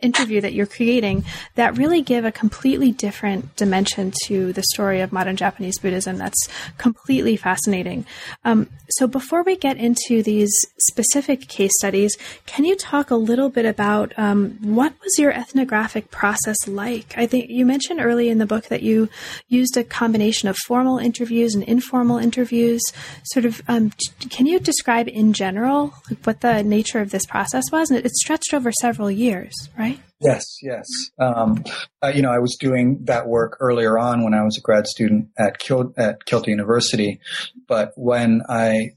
[0.01, 1.23] interview that you're creating
[1.55, 6.17] that really give a completely different dimension to the story of modern Japanese Buddhism.
[6.17, 8.05] That's completely fascinating.
[8.43, 13.49] Um, so before we get into these specific case studies, can you talk a little
[13.49, 17.13] bit about um, what was your ethnographic process like?
[17.17, 19.09] I think you mentioned early in the book that you
[19.47, 22.81] used a combination of formal interviews and informal interviews.
[23.23, 23.91] Sort of, um,
[24.29, 27.89] can you describe in general what the nature of this process was?
[27.89, 29.80] And it stretched over several years, right?
[30.19, 30.85] Yes, yes.
[31.19, 31.63] Um,
[32.03, 34.87] uh, you know, I was doing that work earlier on when I was a grad
[34.87, 37.19] student at Kyoto, at Kyoto University,
[37.67, 38.91] but when I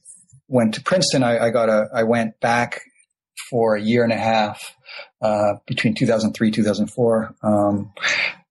[0.49, 2.83] went to Princeton, I, I, got a, I went back
[3.51, 4.61] for a year and a half
[5.23, 7.35] uh, between 2003 2004.
[7.43, 7.93] Um,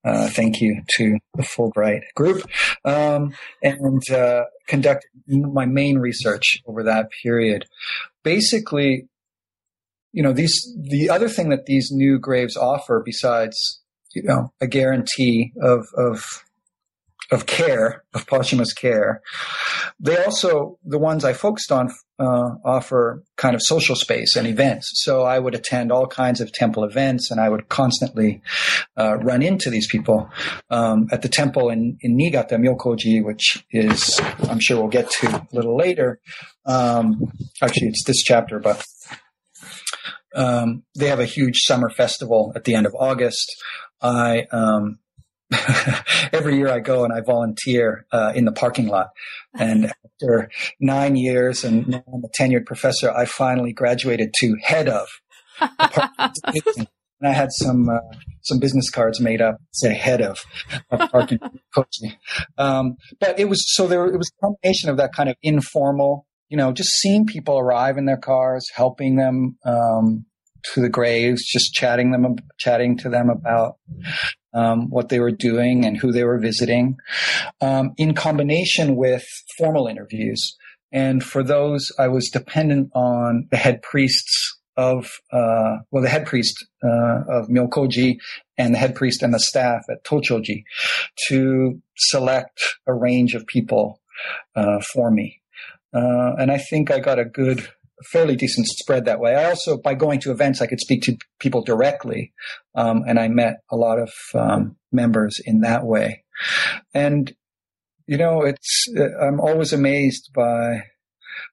[0.05, 2.45] uh, thank you to the Fulbright group,
[2.83, 7.65] um, and uh, conducted my main research over that period.
[8.21, 9.07] Basically,
[10.13, 13.81] you know, these, the other thing that these new graves offer besides,
[14.13, 16.43] you know, a guarantee of, of,
[17.31, 19.23] of care, of posthumous care,
[19.99, 21.89] they also, the ones I focused on,
[22.19, 24.87] uh, offer kind of social space and events.
[25.03, 28.41] So I would attend all kinds of temple events and I would constantly,
[28.95, 30.29] uh, run into these people,
[30.69, 35.27] um, at the temple in, in Niigata, Myokoji, which is, I'm sure we'll get to
[35.27, 36.19] a little later.
[36.67, 37.31] Um,
[37.63, 38.85] actually, it's this chapter, but
[40.35, 43.49] um, they have a huge summer festival at the end of August.
[44.01, 44.99] I um,
[46.33, 49.09] every year I go and I volunteer uh, in the parking lot.
[49.53, 54.89] And after nine years and now I'm a tenured professor, I finally graduated to head
[54.89, 55.07] of.
[55.59, 57.99] and I had some uh,
[58.41, 60.39] some business cards made up say head of,
[60.89, 61.39] of parking
[61.73, 62.13] coaching.
[62.57, 66.25] Um, but it was so there it was a combination of that kind of informal
[66.53, 70.23] you know, just seeing people arrive in their cars, helping them um,
[70.71, 73.77] to the graves, just chatting them, chatting to them about
[74.53, 76.95] um, what they were doing and who they were visiting,
[77.59, 79.25] um, in combination with
[79.57, 80.55] formal interviews.
[80.91, 86.27] And for those, I was dependent on the head priests of, uh, well, the head
[86.27, 88.17] priest uh, of Myokoji
[88.59, 90.65] and the head priest and the staff at Tochoji
[91.29, 93.99] to select a range of people
[94.55, 95.39] uh, for me.
[95.93, 97.67] Uh, and I think I got a good,
[98.11, 99.35] fairly decent spread that way.
[99.35, 102.33] I also, by going to events, I could speak to people directly.
[102.75, 106.23] Um, and I met a lot of um, members in that way.
[106.93, 107.33] And,
[108.07, 108.87] you know, it's,
[109.21, 110.83] I'm always amazed by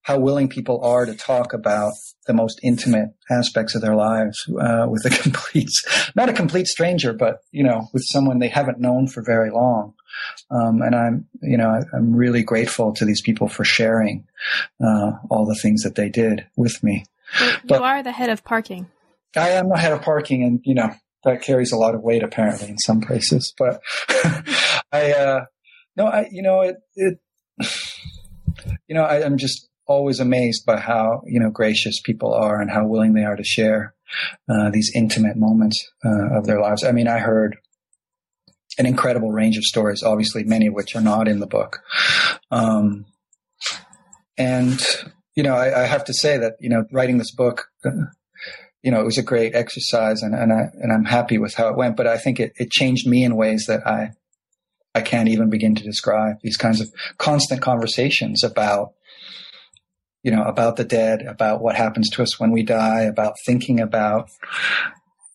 [0.02, 1.92] how willing people are to talk about
[2.26, 5.70] the most intimate aspects of their lives uh, with a complete,
[6.14, 9.94] not a complete stranger, but you know, with someone they haven't known for very long.
[10.50, 14.26] Um, and I'm, you know, I'm really grateful to these people for sharing
[14.82, 17.04] uh, all the things that they did with me.
[17.40, 18.86] Well, but you are the head of parking.
[19.36, 20.90] I am the head of parking, and you know
[21.24, 23.54] that carries a lot of weight apparently in some places.
[23.56, 23.80] But
[24.92, 25.44] I, uh,
[25.96, 27.18] no, I, you know, it, it,
[28.88, 32.70] you know, I, I'm just always amazed by how you know gracious people are and
[32.70, 33.94] how willing they are to share
[34.48, 36.84] uh, these intimate moments uh, of their lives.
[36.84, 37.56] I mean, I heard
[38.80, 41.80] an incredible range of stories, obviously many of which are not in the book.
[42.50, 43.04] Um,
[44.38, 44.80] and
[45.36, 47.90] you know, I, I, have to say that you know, writing this book, uh,
[48.82, 51.68] you know, it was a great exercise, and and I and I'm happy with how
[51.68, 51.96] it went.
[51.96, 54.12] But I think it, it changed me in ways that I
[54.94, 56.36] I can't even begin to describe.
[56.42, 58.94] These kinds of constant conversations about
[60.22, 63.80] you know, about the dead, about what happens to us when we die, about thinking
[63.80, 64.28] about,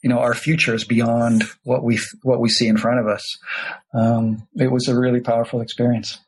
[0.06, 3.24] you know, our futures beyond what we what we see in front of us.
[3.92, 6.20] Um, it was a really powerful experience.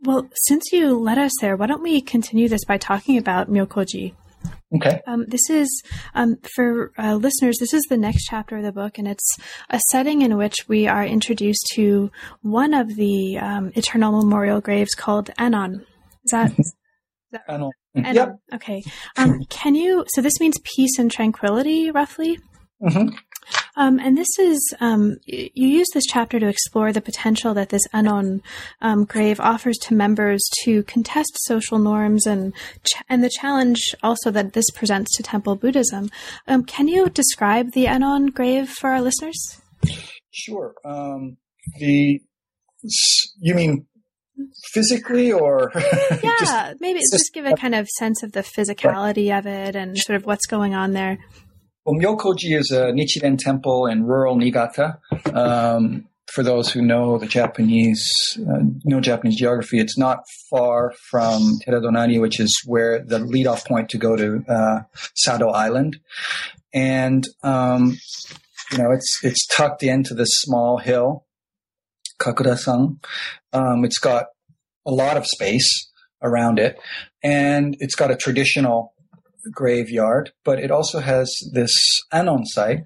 [0.00, 4.14] Well, since you led us there, why don't we continue this by talking about Myokoji?
[4.74, 5.02] Okay.
[5.06, 5.82] Um, this is,
[6.14, 9.36] um, for uh, listeners, this is the next chapter of the book, and it's
[9.68, 12.10] a setting in which we are introduced to
[12.40, 15.84] one of the um, eternal memorial graves called Anon.
[16.24, 16.52] Is that
[17.34, 18.14] that right?
[18.14, 18.36] Yep.
[18.54, 18.82] Okay.
[19.16, 20.04] Um, can you?
[20.14, 22.38] So this means peace and tranquility, roughly.
[22.82, 23.14] Mm-hmm.
[23.76, 27.82] Um, and this is um, you use this chapter to explore the potential that this
[27.92, 28.42] Anon
[28.80, 32.54] um, grave offers to members to contest social norms and
[32.84, 36.10] ch- and the challenge also that this presents to Temple Buddhism.
[36.46, 39.60] Um, can you describe the Anon grave for our listeners?
[40.30, 40.74] Sure.
[40.84, 41.36] Um,
[41.78, 42.20] the
[43.40, 43.86] you mean
[44.72, 45.70] physically or
[46.22, 49.38] yeah maybe just, just, give a kind of sense of the physicality right.
[49.38, 51.18] of it and sort of what's going on there.
[51.84, 54.98] Well myokoji is a nichiren temple in rural niigata.
[55.32, 58.10] Um, for those who know the japanese
[58.40, 60.20] uh, know japanese geography it's not
[60.50, 64.80] far from Teradomari which is where the leadoff point to go to uh,
[65.14, 65.98] sado island.
[66.72, 67.98] And um,
[68.72, 71.24] you know it's it's tucked into this small hill,
[72.24, 72.98] Kakura-san.
[73.52, 74.26] Um, it's got
[74.86, 75.90] a lot of space
[76.22, 76.78] around it,
[77.22, 78.94] and it's got a traditional
[79.52, 81.72] graveyard, but it also has this
[82.12, 82.80] Anon site,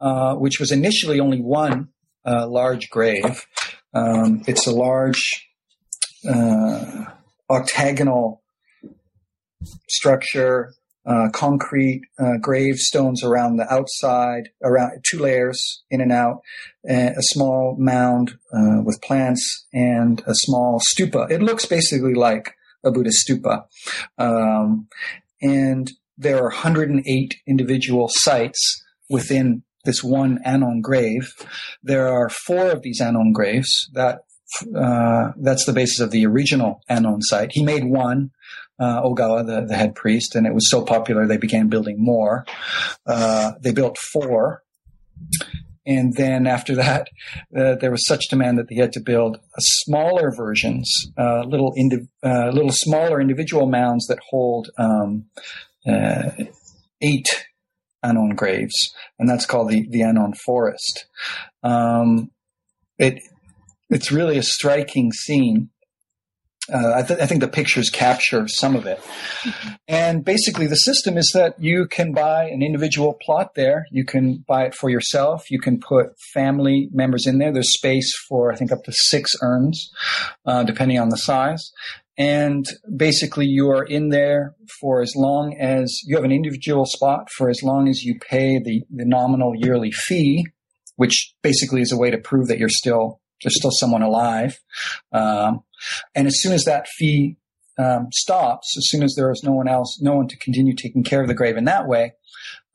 [0.00, 1.88] uh, which was initially only one
[2.24, 3.46] uh, large grave.
[3.92, 5.48] Um, it's a large
[6.28, 7.04] uh,
[7.50, 8.42] octagonal
[9.88, 10.72] structure,
[11.06, 16.40] uh, concrete uh, gravestones around the outside, around two layers in and out,
[16.88, 21.30] a small mound uh, with plants, and a small stupa.
[21.30, 23.64] It looks basically like a Buddhist stupa.
[24.18, 24.88] Um,
[25.42, 31.32] and there are 108 individual sites within this one Anon grave.
[31.82, 33.90] There are four of these Anon graves.
[33.92, 34.20] That
[34.76, 37.50] uh, that's the basis of the original Anon site.
[37.52, 38.30] He made one,
[38.78, 42.44] uh, Ogawa, the, the head priest, and it was so popular they began building more.
[43.06, 44.62] Uh, they built four.
[45.86, 47.08] And then after that,
[47.54, 52.08] uh, there was such demand that they had to build smaller versions, uh, little, indi-
[52.22, 55.26] uh, little smaller individual mounds that hold um,
[55.86, 56.30] uh,
[57.02, 57.26] eight
[58.04, 61.06] Anon graves, and that's called the the Anon Forest.
[61.62, 62.30] Um,
[62.98, 63.20] it
[63.90, 65.70] it's really a striking scene.
[66.72, 68.98] Uh, I, th- I, think the pictures capture some of it.
[69.86, 73.86] And basically, the system is that you can buy an individual plot there.
[73.90, 75.50] You can buy it for yourself.
[75.50, 77.52] You can put family members in there.
[77.52, 79.90] There's space for, I think, up to six urns,
[80.46, 81.70] uh, depending on the size
[82.16, 82.64] and
[82.96, 87.48] basically you are in there for as long as you have an individual spot for
[87.48, 90.46] as long as you pay the, the nominal yearly fee
[90.96, 94.60] which basically is a way to prove that you're still there's still someone alive
[95.12, 95.60] um,
[96.14, 97.36] and as soon as that fee
[97.78, 101.02] um, stops as soon as there is no one else no one to continue taking
[101.02, 102.12] care of the grave in that way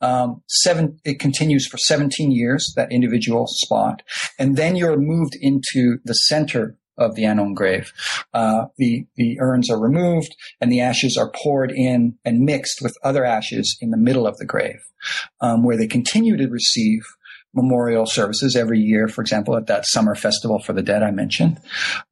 [0.02, 4.02] um, seven it continues for 17 years that individual spot
[4.38, 7.92] and then you're moved into the center of the Anon grave.
[8.32, 12.94] Uh, the the urns are removed and the ashes are poured in and mixed with
[13.02, 14.80] other ashes in the middle of the grave,
[15.40, 17.00] um, where they continue to receive
[17.54, 19.08] memorial services every year.
[19.08, 21.58] For example, at that summer festival for the dead I mentioned.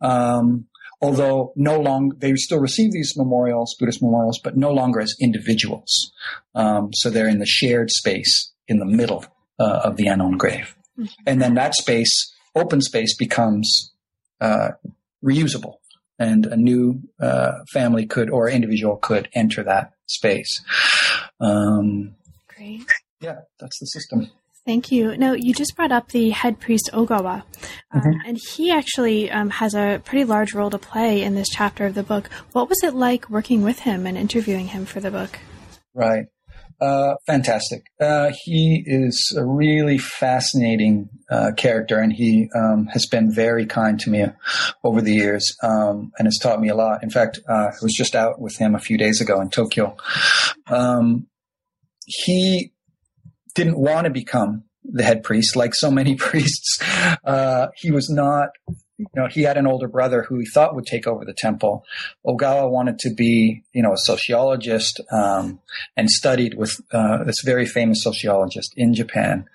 [0.01, 0.66] Um,
[1.01, 6.12] although no longer they still receive these memorials, Buddhist memorials, but no longer as individuals.
[6.55, 9.24] Um, so they're in the shared space in the middle
[9.59, 11.07] uh, of the Anon grave, mm-hmm.
[11.26, 13.92] and then that space, open space, becomes
[14.40, 14.70] uh,
[15.24, 15.74] reusable
[16.18, 20.62] and a new uh, family could or individual could enter that space.
[21.40, 22.16] Um,
[22.57, 22.90] Great.
[23.20, 24.30] Yeah, that's the system.
[24.68, 25.16] Thank you.
[25.16, 27.42] Now, you just brought up the head priest Ogawa,
[27.90, 28.10] um, mm-hmm.
[28.26, 31.94] and he actually um, has a pretty large role to play in this chapter of
[31.94, 32.28] the book.
[32.52, 35.38] What was it like working with him and interviewing him for the book?
[35.94, 36.26] Right.
[36.82, 37.84] Uh, fantastic.
[37.98, 43.98] Uh, he is a really fascinating uh, character, and he um, has been very kind
[44.00, 44.26] to me
[44.84, 47.02] over the years, um, and has taught me a lot.
[47.02, 49.96] In fact, uh, I was just out with him a few days ago in Tokyo.
[50.66, 51.26] Um,
[52.04, 52.72] he
[53.59, 56.78] didn't want to become the head priest, like so many priests.
[57.24, 58.50] Uh, he was not
[58.99, 61.84] you know, he had an older brother who he thought would take over the temple.
[62.26, 65.61] Ogawa wanted to be, you know, a sociologist um,
[65.96, 69.49] and studied with uh, this very famous sociologist in Japan.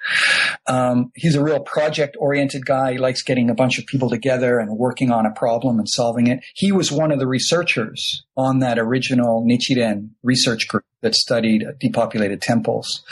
[0.67, 2.93] Um, he's a real project-oriented guy.
[2.93, 6.27] He likes getting a bunch of people together and working on a problem and solving
[6.27, 6.39] it.
[6.55, 12.41] He was one of the researchers on that original Nichiren research group that studied depopulated
[12.41, 13.03] temples.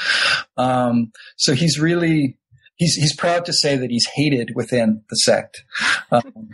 [0.55, 2.37] Um, so he's really
[2.81, 5.63] he's he's proud to say that he's hated within the sect.
[6.11, 6.49] Um,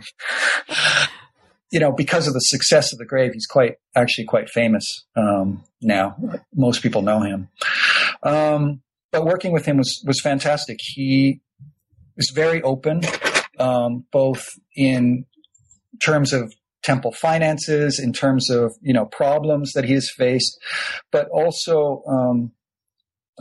[1.70, 4.84] you know, because of the success of the grave, he's quite actually quite famous
[5.16, 6.16] um, now.
[6.54, 7.48] Most people know him.
[8.22, 10.78] Um, but working with him was was fantastic.
[10.80, 11.40] He
[12.16, 13.00] was very open,
[13.58, 14.44] um, both
[14.76, 15.24] in
[16.02, 16.52] terms of
[16.82, 20.58] temple finances, in terms of you know problems that he has faced,
[21.10, 22.52] but also um,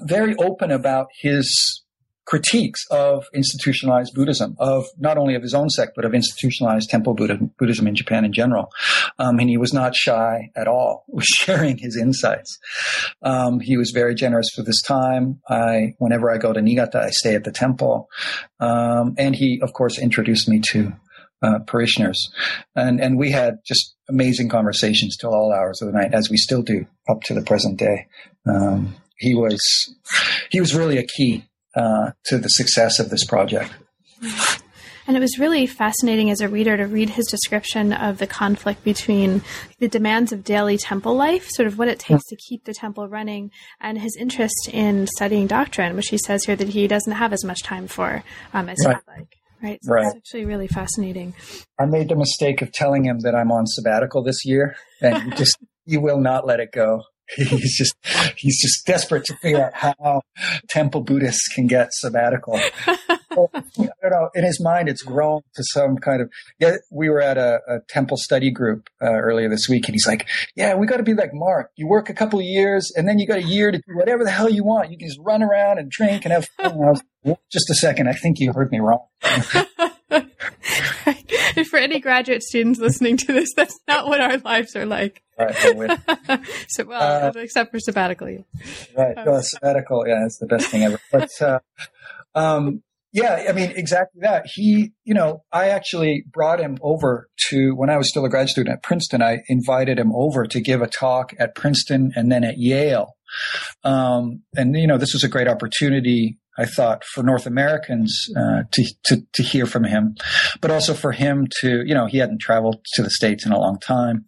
[0.02, 1.84] very open about his
[2.28, 7.16] critiques of institutionalized Buddhism, of not only of his own sect, but of institutionalized temple
[7.16, 8.70] Buddhism in Japan in general.
[9.18, 12.60] Um, and he was not shy at all with sharing his insights.
[13.24, 15.42] Um, he was very generous for this time.
[15.50, 18.10] I, whenever I go to Niigata, I stay at the temple.
[18.60, 20.94] Um, and he, of course, introduced me to
[21.42, 22.30] uh, parishioners.
[22.76, 26.36] And, and we had just amazing conversations till all hours of the night, as we
[26.36, 28.08] still do up to the present day.
[28.46, 29.62] Um, he was,
[30.52, 31.47] he was really a key
[31.78, 33.72] uh, to the success of this project.
[35.08, 38.84] And it was really fascinating as a reader to read his description of the conflict
[38.84, 39.42] between
[39.80, 43.08] the demands of daily temple life, sort of what it takes to keep the temple
[43.08, 43.50] running,
[43.80, 47.46] and his interest in studying doctrine, which he says here that he doesn't have as
[47.46, 48.22] much time for
[48.54, 48.98] um, as right.
[48.98, 49.38] he'd like.
[49.64, 49.80] Right.
[49.82, 50.06] So right.
[50.08, 51.34] It's actually really fascinating.
[51.80, 55.30] I made the mistake of telling him that I'm on sabbatical this year, and he
[55.38, 57.04] just he will not let it go.
[57.36, 57.94] He's just
[58.38, 60.22] he's just desperate to figure out how
[60.70, 62.54] temple Buddhists can get sabbatical.
[63.32, 63.62] well, I
[64.02, 64.30] don't know.
[64.34, 66.32] In his mind, it's grown to some kind of.
[66.60, 70.08] Yeah, we were at a, a temple study group uh, earlier this week, and he's
[70.08, 71.72] like, "Yeah, we got to be like Mark.
[71.76, 74.24] You work a couple of years, and then you got a year to do whatever
[74.24, 74.92] the hell you want.
[74.92, 77.02] You can just run around and drink and have fun." And was,
[77.52, 78.08] just a second.
[78.08, 79.06] I think you heard me wrong.
[81.70, 85.22] For any graduate students listening to this, that's not what our lives are like.
[85.38, 85.55] Right.
[86.68, 88.28] so, well, uh, except for sabbatical.
[88.95, 89.16] Right.
[89.26, 90.99] Well, sabbatical, yeah, it's the best thing ever.
[91.12, 91.60] But, uh,
[92.36, 92.84] um,
[93.14, 94.45] yeah, I mean, exactly that.
[94.45, 98.49] He, you know, I actually brought him over to, when I was still a grad
[98.49, 102.43] student at Princeton, I invited him over to give a talk at Princeton and then
[102.43, 103.16] at Yale.
[103.84, 108.64] Um, and, you know, this was a great opportunity I thought for North Americans uh,
[108.72, 110.16] to, to to hear from him,
[110.62, 113.60] but also for him to you know he hadn't traveled to the states in a
[113.60, 114.26] long time.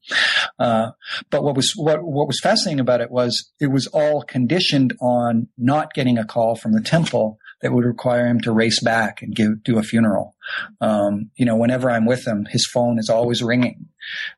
[0.57, 0.91] Uh,
[1.30, 5.47] but what was what what was fascinating about it was it was all conditioned on
[5.57, 9.36] not getting a call from the temple that would require him to race back and
[9.36, 10.36] give, do a funeral.
[10.82, 13.88] Um, you know, whenever I'm with him, his phone is always ringing.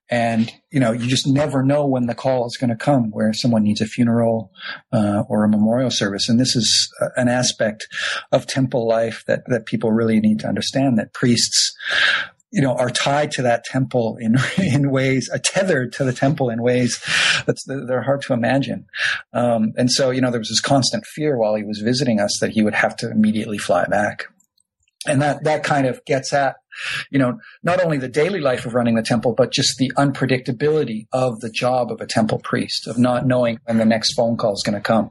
[0.09, 3.31] And, you know, you just never know when the call is going to come where
[3.33, 4.51] someone needs a funeral,
[4.91, 6.27] uh, or a memorial service.
[6.27, 7.87] And this is an aspect
[8.31, 11.73] of temple life that, that people really need to understand that priests,
[12.51, 16.49] you know, are tied to that temple in, in ways, are tethered to the temple
[16.49, 17.01] in ways
[17.45, 18.85] that's, they're hard to imagine.
[19.33, 22.39] Um, and so, you know, there was this constant fear while he was visiting us
[22.39, 24.25] that he would have to immediately fly back.
[25.07, 26.57] And that, that kind of gets at,
[27.09, 31.07] you know, not only the daily life of running the temple, but just the unpredictability
[31.11, 34.53] of the job of a temple priest, of not knowing when the next phone call
[34.53, 35.09] is going to come.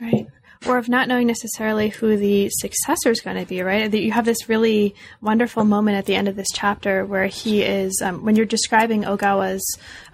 [0.00, 0.26] Right
[0.66, 3.90] or of not knowing necessarily who the successor is going to be, right?
[3.90, 7.62] That you have this really wonderful moment at the end of this chapter where he
[7.62, 9.64] is, um, when you're describing Ogawa's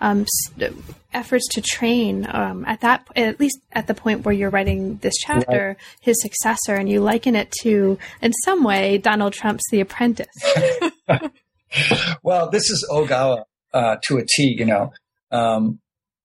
[0.01, 0.27] um,
[1.13, 5.15] efforts to train um, at that, at least at the point where you're writing this
[5.19, 5.77] chapter, right.
[6.01, 10.27] his successor, and you liken it to, in some way, Donald Trump's The Apprentice.
[12.23, 14.93] well, this is Ogawa uh, to a T, you know.
[15.31, 15.81] Um,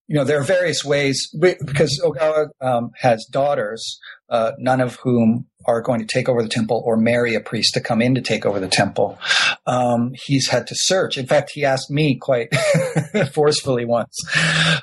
[0.07, 3.99] you know, there are various ways because Ogawa um, has daughters,
[4.29, 7.73] uh, none of whom are going to take over the temple or marry a priest
[7.73, 9.19] to come in to take over the temple.
[9.65, 11.17] Um, he's had to search.
[11.17, 12.55] In fact, he asked me quite
[13.33, 14.17] forcefully once,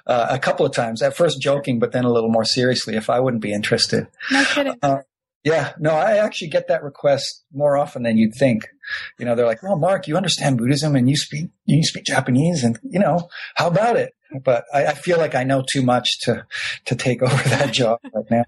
[0.07, 3.09] uh, a couple of times, at first joking, but then a little more seriously, if
[3.09, 4.07] I wouldn't be interested.
[4.31, 4.77] No kidding.
[4.83, 4.99] Uh,
[5.43, 8.68] yeah, no, I actually get that request more often than you'd think.
[9.18, 12.64] You know, they're like, "Well, Mark, you understand Buddhism and you speak you speak Japanese,
[12.64, 14.12] and you know, how about it?"
[14.43, 16.47] but I, I, feel like I know too much to
[16.87, 18.45] to take over that job right now.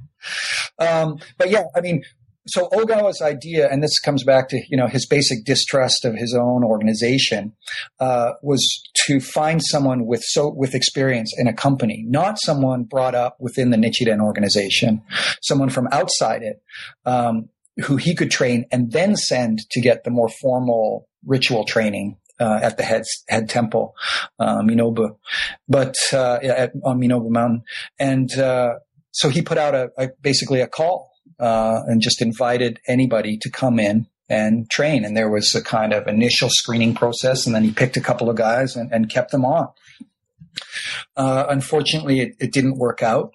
[0.79, 2.03] Um, but yeah, I mean,
[2.49, 6.35] so Ogawa's idea, and this comes back to you know his basic distrust of his
[6.35, 7.53] own organization,
[8.01, 8.65] uh, was
[9.07, 13.71] to find someone with so with experience in a company, not someone brought up within
[13.71, 15.03] the Nichiren organization,
[15.43, 16.63] someone from outside it.
[17.05, 17.49] Um,
[17.85, 22.61] who he could train and then send to get the more formal ritual training uh,
[22.63, 23.95] at the head head temple,
[24.39, 25.17] uh, Minobu,
[25.69, 27.63] but uh, at, on Minobu Mountain,
[27.99, 28.75] and uh,
[29.13, 31.11] so he put out a, a basically a call
[31.41, 35.05] uh, and just invited anybody to come in and train.
[35.05, 38.29] And there was a kind of initial screening process, and then he picked a couple
[38.29, 39.69] of guys and, and kept them on.
[41.17, 43.35] Uh, unfortunately, it, it, didn't work out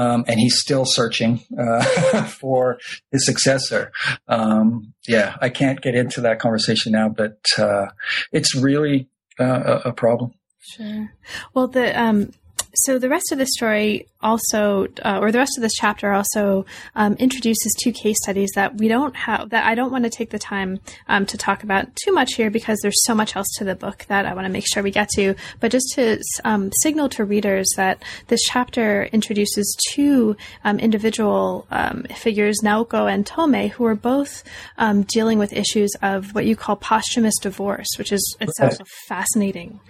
[0.00, 2.78] um, and he's still searching uh, for
[3.12, 3.92] his successor.
[4.28, 7.88] Um, yeah, I can't get into that conversation now, but uh,
[8.32, 10.32] it's really uh, a, problem.
[10.60, 11.12] Sure.
[11.52, 12.30] Well, the um,
[12.74, 16.66] so the rest of the story also, uh, or the rest of this chapter also
[16.94, 20.30] um, introduces two case studies that we don't have, that I don't want to take
[20.30, 23.64] the time um, to talk about too much here because there's so much else to
[23.64, 25.34] the book that I want to make sure we get to.
[25.58, 32.04] But just to um, signal to readers that this chapter introduces two um, individual um,
[32.14, 34.44] figures, Naoko and Tome, who are both
[34.78, 39.80] um, dealing with issues of what you call posthumous divorce, which is itself a fascinating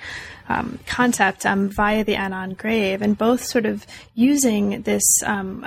[0.50, 5.64] um, concept um, via the Anon grave, and both sort of using this um,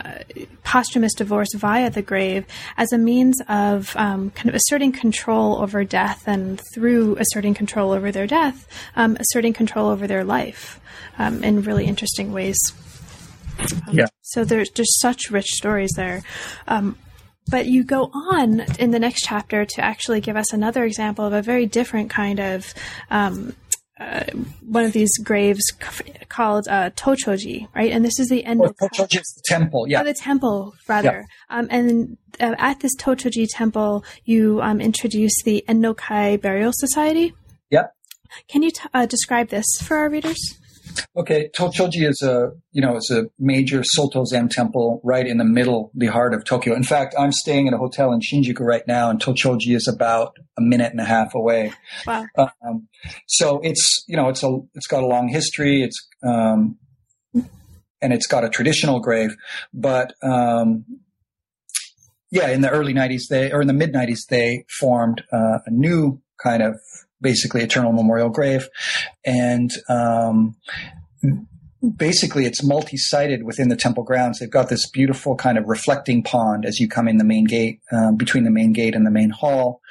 [0.64, 5.86] posthumous divorce via the grave as a means of um, kind of asserting control over
[5.86, 8.68] death, and through asserting control over their death,
[8.98, 10.82] um, asserting control over their life
[11.18, 12.60] um, in really interesting ways.
[13.90, 14.08] yeah.
[14.22, 16.24] So there's just such rich stories there.
[17.48, 21.34] but you go on in the next chapter to actually give us another example of
[21.34, 22.74] a very different kind of
[23.12, 23.54] um,
[24.04, 24.24] uh,
[24.62, 25.64] one of these graves
[26.30, 27.92] called uh, Tochoji, right?
[27.92, 28.64] And this is the end.
[28.64, 28.76] of.
[28.78, 30.02] Tochoji the temple, yeah.
[30.02, 31.26] Oh, the temple, rather.
[31.50, 31.58] Yeah.
[31.58, 37.34] Um, and uh, at this Tochoji temple, you um, introduce the Ennokai Burial Society.
[37.70, 37.88] Yeah.
[38.48, 40.40] Can you t- uh, describe this for our readers?
[41.16, 45.46] Okay, Tochoji is a you know it's a major Soto Zen temple right in the
[45.46, 46.76] middle, the heart of Tokyo.
[46.76, 50.38] In fact, I'm staying at a hotel in Shinjuku right now, and Tochoji is about
[50.58, 51.72] a minute and a half away.
[52.08, 52.26] Wow!
[52.38, 52.88] Um,
[53.28, 55.84] so it's you know it's a it's got a long history.
[55.84, 56.78] It's um,
[58.02, 59.36] and it's got a traditional grave,
[59.74, 60.86] but um,
[62.32, 65.72] yeah, in the early '90s, they or in the mid '90s, they formed uh, a
[65.72, 66.80] new kind of
[67.24, 68.68] basically Eternal Memorial Grave,
[69.26, 70.56] and um,
[71.98, 74.40] basically it's multi-sided within the temple grounds.
[74.40, 77.80] They've got this beautiful kind of reflecting pond as you come in the main gate,
[77.92, 79.82] um, between the main gate and the main hall,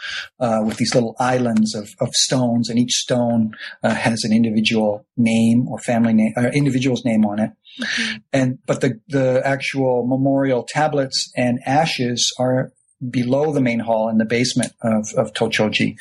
[0.41, 3.53] uh, with these little islands of, of stones, and each stone
[3.83, 7.51] uh, has an individual name or family name, or individual's name on it.
[7.81, 8.17] Mm-hmm.
[8.33, 12.73] And but the the actual memorial tablets and ashes are
[13.11, 15.97] below the main hall in the basement of, of Tochoji.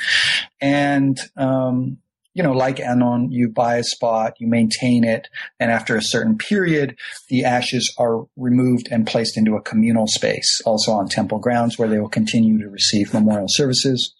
[0.60, 1.98] And, um,
[2.34, 5.28] you know, like Anon, you buy a spot, you maintain it,
[5.60, 6.96] and after a certain period,
[7.30, 11.90] the ashes are removed and placed into a communal space, also on temple grounds, where
[11.90, 14.14] they will continue to receive memorial services.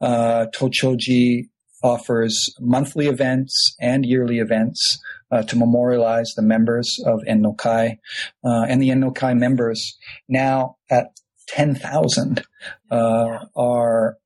[0.00, 1.48] Uh, Tochoji
[1.82, 4.98] offers monthly events and yearly events
[5.30, 7.98] uh, to memorialize the members of Ennokai.
[8.44, 9.96] Uh, and the Ennokai members
[10.28, 11.12] now at
[11.48, 12.42] 10,000
[12.90, 14.18] uh, are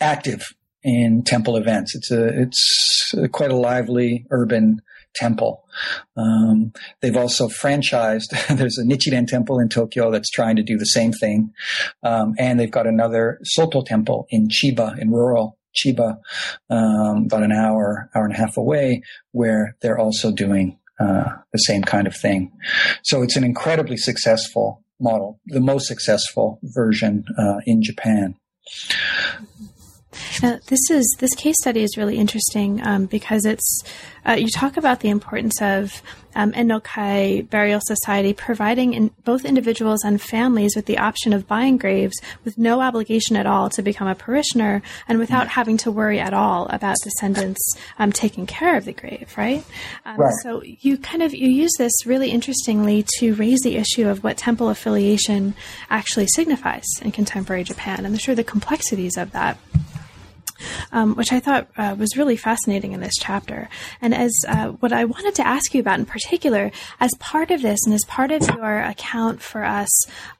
[0.00, 0.42] active
[0.82, 1.94] in temple events.
[1.96, 4.80] It's a it's quite a lively urban
[5.16, 5.64] temple.
[6.16, 8.28] Um, they've also franchised.
[8.56, 11.52] There's a Nichiren temple in Tokyo that's trying to do the same thing,
[12.02, 16.18] um, and they've got another Soto temple in Chiba, in rural Chiba,
[16.70, 21.58] um, about an hour, hour and a half away, where they're also doing uh, the
[21.58, 22.52] same kind of thing.
[23.02, 28.34] So it's an incredibly successful model, the most successful version uh, in Japan.
[30.42, 33.84] Now, this is this case study is really interesting um, because it's
[34.26, 36.02] uh, you talk about the importance of
[36.34, 41.78] um, Ennokai Burial Society providing in both individuals and families with the option of buying
[41.78, 46.20] graves with no obligation at all to become a parishioner and without having to worry
[46.20, 47.60] at all about descendants
[47.98, 49.64] um, taking care of the grave, right?
[50.04, 50.34] Um, right?
[50.42, 54.36] So you kind of you use this really interestingly to raise the issue of what
[54.36, 55.54] temple affiliation
[55.88, 59.56] actually signifies in contemporary Japan and the sure the complexities of that
[60.92, 63.68] um, which I thought uh, was really fascinating in this chapter.
[64.00, 67.62] And as uh, what I wanted to ask you about in particular, as part of
[67.62, 69.90] this and as part of your account for us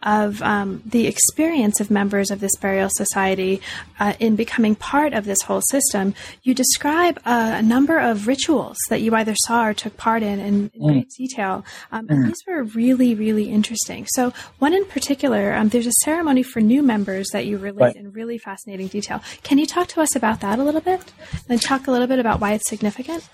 [0.03, 3.61] of um, the experience of members of this burial society
[3.99, 9.01] uh, in becoming part of this whole system, you describe a, number of rituals that
[9.01, 10.87] you either saw or took part in in, in mm.
[10.87, 11.65] great detail.
[11.91, 12.27] Um, and mm.
[12.29, 14.07] these were really, really interesting.
[14.11, 17.97] So, one in particular, um, there's a ceremony for new members that you relate right.
[17.97, 19.21] in really fascinating detail.
[19.43, 21.13] Can you talk to us about that a little bit
[21.49, 23.29] and talk a little bit about why it's significant?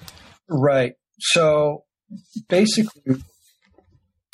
[0.49, 0.95] Right.
[1.19, 1.85] So,
[2.49, 3.17] basically,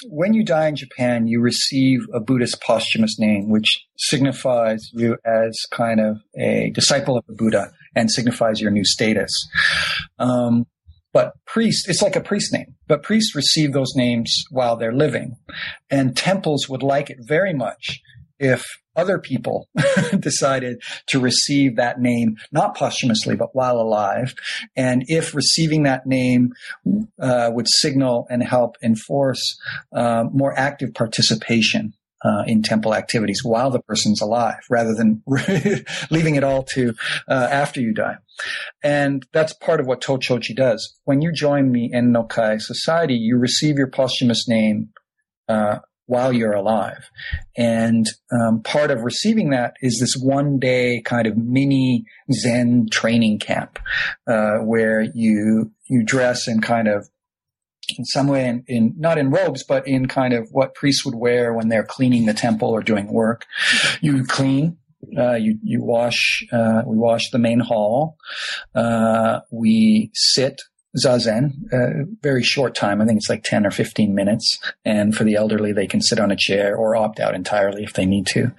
[0.06, 3.66] when you die in Japan, you receive a Buddhist posthumous name, which
[3.96, 9.30] signifies you as kind of a disciple of the Buddha and signifies your new status.
[10.18, 10.66] Um,
[11.12, 15.36] but priest, it's like a priest name, but priests receive those names while they're living.
[15.90, 18.00] And temples would like it very much
[18.38, 18.64] if
[18.98, 19.68] other people
[20.18, 24.34] decided to receive that name, not posthumously, but while alive.
[24.76, 26.52] And if receiving that name
[27.20, 29.58] uh, would signal and help enforce
[29.92, 31.94] uh, more active participation
[32.24, 35.22] uh, in temple activities while the person's alive, rather than
[36.10, 36.94] leaving it all to
[37.28, 38.16] uh, after you die.
[38.82, 40.98] And that's part of what Tochoji does.
[41.04, 44.90] When you join the Ennokai Society, you receive your posthumous name
[45.48, 45.78] uh,
[46.08, 47.10] while you're alive.
[47.56, 53.38] And um, part of receiving that is this one day kind of mini Zen training
[53.38, 53.78] camp
[54.26, 57.08] uh, where you you dress in kind of
[57.98, 61.14] in some way in, in, not in robes but in kind of what priests would
[61.14, 63.44] wear when they're cleaning the temple or doing work.
[64.00, 64.78] You clean.
[65.16, 68.16] Uh, you you wash uh, we wash the main hall.
[68.74, 70.60] Uh, we sit
[70.96, 73.00] zazen, a very short time.
[73.00, 74.58] I think it's like 10 or 15 minutes.
[74.84, 77.92] And for the elderly, they can sit on a chair or opt out entirely if
[77.92, 78.52] they need to.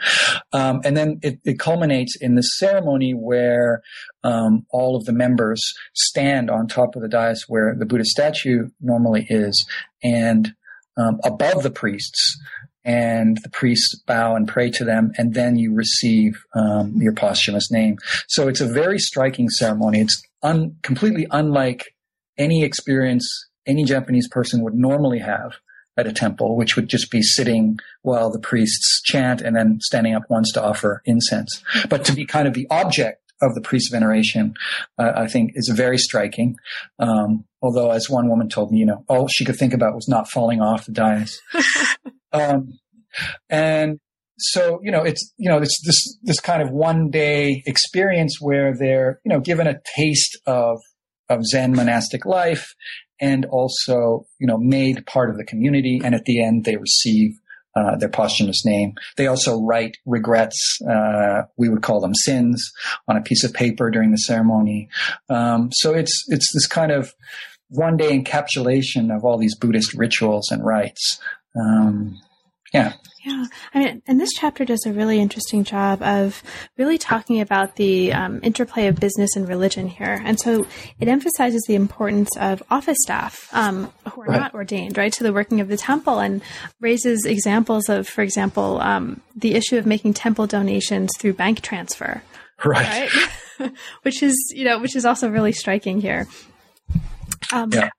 [0.53, 3.81] Um, and then it, it, culminates in the ceremony where
[4.23, 5.61] um, all of the members
[5.93, 9.67] stand on top of the dais where the Buddha statue normally is
[10.03, 10.53] and
[10.97, 12.37] um, above the priests
[12.85, 17.69] and the priests bow and pray to them, and then you receive um, your posthumous
[17.69, 17.97] name.
[18.27, 19.99] So it's a very striking ceremony.
[19.99, 21.93] It's un- completely unlike
[22.39, 23.27] any experience
[23.67, 25.53] any Japanese person would normally have
[25.97, 30.15] at a temple, which would just be sitting while the priests chant and then standing
[30.15, 31.61] up once to offer incense.
[31.89, 34.53] But to be kind of the object of the priest veneration,
[34.97, 36.55] uh, I think is very striking.
[36.97, 40.07] Um, although, as one woman told me, you know, all she could think about was
[40.07, 41.41] not falling off the dais.
[42.33, 42.79] um,
[43.49, 43.99] and
[44.37, 48.73] so, you know, it's, you know, it's this, this kind of one day experience where
[48.77, 50.79] they're, you know, given a taste of,
[51.29, 52.73] of Zen monastic life
[53.21, 56.01] and also, you know, made part of the community.
[56.03, 57.31] And at the end, they receive
[57.75, 58.93] uh, their posthumous name.
[59.15, 60.79] They also write regrets.
[60.81, 62.71] Uh, we would call them sins
[63.07, 64.89] on a piece of paper during the ceremony.
[65.29, 67.13] Um, so it's it's this kind of
[67.69, 71.19] one day encapsulation of all these Buddhist rituals and rites.
[71.55, 72.19] Um,
[72.73, 72.93] yeah.
[73.25, 73.45] Yeah.
[73.73, 76.41] I mean, and this chapter does a really interesting job of
[76.77, 80.21] really talking about the um, interplay of business and religion here.
[80.23, 80.65] And so
[80.99, 84.39] it emphasizes the importance of office staff um, who are right.
[84.39, 86.41] not ordained, right, to the working of the temple and
[86.79, 92.21] raises examples of, for example, um, the issue of making temple donations through bank transfer.
[92.63, 93.09] Right.
[93.59, 93.71] right?
[94.03, 96.27] which is, you know, which is also really striking here.
[97.51, 97.89] Um, yeah.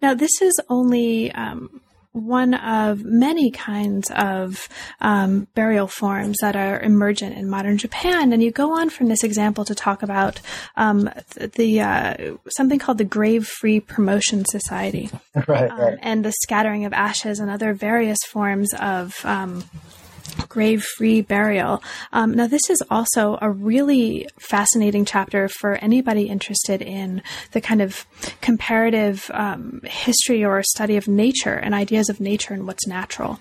[0.00, 1.80] Now, this is only um,
[2.26, 4.68] one of many kinds of
[5.00, 8.32] um, burial forms that are emergent in modern Japan.
[8.32, 10.40] And you go on from this example to talk about
[10.76, 11.10] um,
[11.56, 15.10] the uh, something called the Grave Free Promotion Society,
[15.46, 15.98] right, um, right.
[16.00, 19.64] and the scattering of ashes and other various forms of um,
[20.48, 21.82] grave free burial.
[22.12, 27.22] Um, now, this is also a really fascinating chapter for anybody interested in
[27.52, 28.06] the kind of
[28.40, 33.38] comparative um, history or study of nature and ideas of nature and what's natural.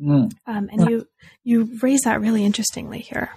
[0.00, 0.32] Mm.
[0.46, 1.06] Um, and you
[1.44, 3.30] you raise that really interestingly here.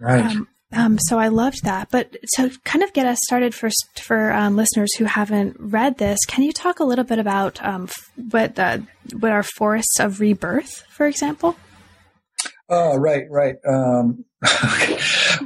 [0.00, 0.24] Right.
[0.24, 1.90] Um, um, so I loved that.
[1.90, 6.18] But to kind of get us started first for um, listeners who haven't read this,
[6.26, 7.88] can you talk a little bit about um,
[8.30, 8.86] what the,
[9.18, 11.56] what are forests of rebirth, for example?
[12.68, 13.56] Oh, right, right.
[13.66, 14.24] Um,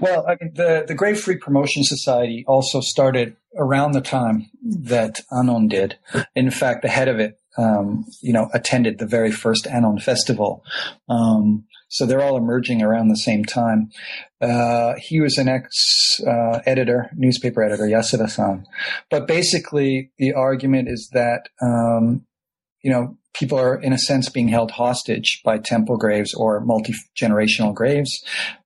[0.01, 5.21] well, I mean, the the Grave Free Promotion Society also started around the time that
[5.33, 5.99] Anon did.
[6.35, 10.65] In fact, the head of it, um, you know, attended the very first Anon festival.
[11.09, 13.91] Um, so they're all emerging around the same time.
[14.41, 18.67] Uh, he was an ex uh, editor, newspaper editor, Yasuda-san.
[19.11, 22.27] But basically, the argument is that um,
[22.83, 27.75] you know people are in a sense being held hostage by temple graves or multi-generational
[27.75, 28.23] graves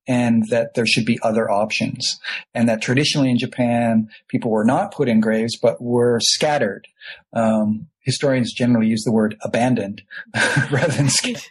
[0.09, 2.19] and that there should be other options.
[2.55, 6.87] And that traditionally in japan people were not put in graves but were scattered.
[7.33, 10.03] Um, historians generally use the word abandoned
[10.71, 11.43] rather than scattered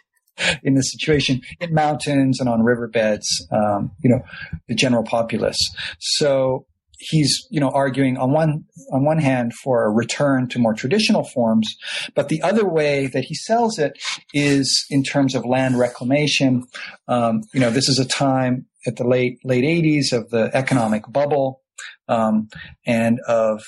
[0.62, 4.20] in this situation in mountains and on riverbeds um, you know
[4.68, 5.58] the general populace.
[5.98, 6.66] So
[6.98, 11.24] he's you know arguing on one on one hand for a return to more traditional
[11.24, 11.76] forms
[12.14, 13.98] but the other way that he sells it
[14.32, 16.64] is in terms of land reclamation.
[17.08, 21.04] Um, you know this is a time at the late late 80s of the economic
[21.08, 21.62] bubble
[22.08, 22.48] um,
[22.86, 23.62] and of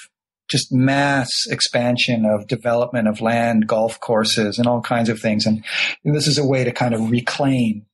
[0.49, 5.45] just mass expansion of development of land golf courses and all kinds of things.
[5.45, 5.63] And
[6.05, 7.85] this is a way to kind of reclaim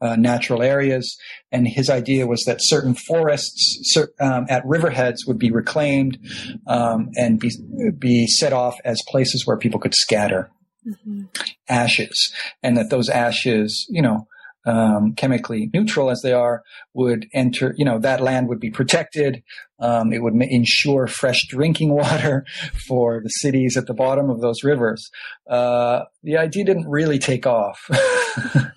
[0.00, 1.16] uh, natural areas.
[1.52, 6.18] And his idea was that certain forests um, at riverheads would be reclaimed
[6.66, 7.50] um, and be,
[7.98, 10.50] be set off as places where people could scatter
[10.86, 11.24] mm-hmm.
[11.68, 14.26] ashes, and that those ashes, you know,
[14.66, 16.62] um, chemically neutral as they are,
[16.94, 19.42] would enter, you know, that land would be protected.
[19.78, 22.46] Um, it would ensure fresh drinking water
[22.88, 25.10] for the cities at the bottom of those rivers.
[25.48, 27.78] Uh, the idea didn't really take off.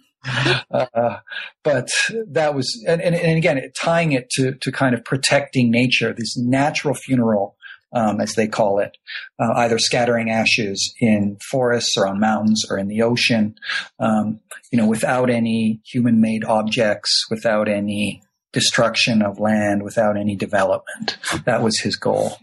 [0.71, 1.17] uh,
[1.63, 1.89] but
[2.27, 6.37] that was, and, and, and, again, tying it to, to kind of protecting nature, this
[6.37, 7.55] natural funeral,
[7.93, 8.97] um, as they call it,
[9.39, 13.55] uh, either scattering ashes in forests or on mountains or in the ocean,
[13.99, 14.39] um,
[14.71, 18.21] you know, without any human made objects, without any
[18.51, 21.17] destruction of land, without any development.
[21.45, 22.37] That was his goal.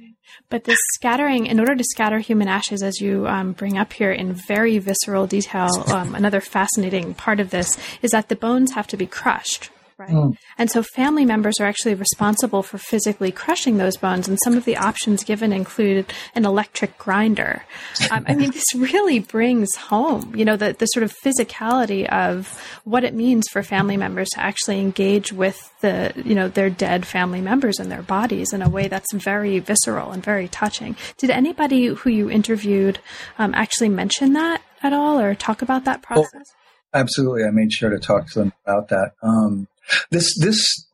[0.54, 4.12] But this scattering, in order to scatter human ashes, as you um, bring up here
[4.12, 8.86] in very visceral detail, um, another fascinating part of this is that the bones have
[8.86, 9.70] to be crushed.
[9.96, 10.10] Right.
[10.10, 10.36] Mm.
[10.58, 14.26] And so family members are actually responsible for physically crushing those bones.
[14.26, 17.64] And some of the options given include an electric grinder.
[18.10, 22.60] Um, I mean, this really brings home, you know, the, the sort of physicality of
[22.82, 27.06] what it means for family members to actually engage with the, you know, their dead
[27.06, 30.96] family members and their bodies in a way that's very visceral and very touching.
[31.18, 32.98] Did anybody who you interviewed
[33.38, 36.32] um, actually mention that at all or talk about that process?
[36.34, 37.44] Oh, absolutely.
[37.44, 39.12] I made sure to talk to them about that.
[39.22, 39.68] Um,
[40.10, 40.86] this, this,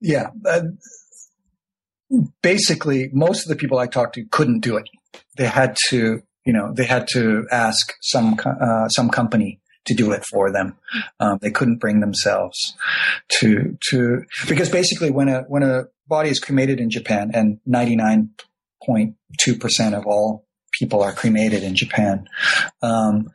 [0.00, 0.28] yeah.
[0.46, 0.62] Uh,
[2.42, 4.88] basically, most of the people I talked to couldn't do it.
[5.36, 10.12] They had to, you know, they had to ask some, uh, some company to do
[10.12, 10.76] it for them.
[11.20, 12.76] Um, they couldn't bring themselves
[13.40, 17.96] to to because basically when a when a body is cremated in Japan and ninety
[17.96, 18.30] nine
[18.86, 20.46] point two percent of all
[20.78, 22.26] people are cremated in Japan.
[22.80, 23.30] Um,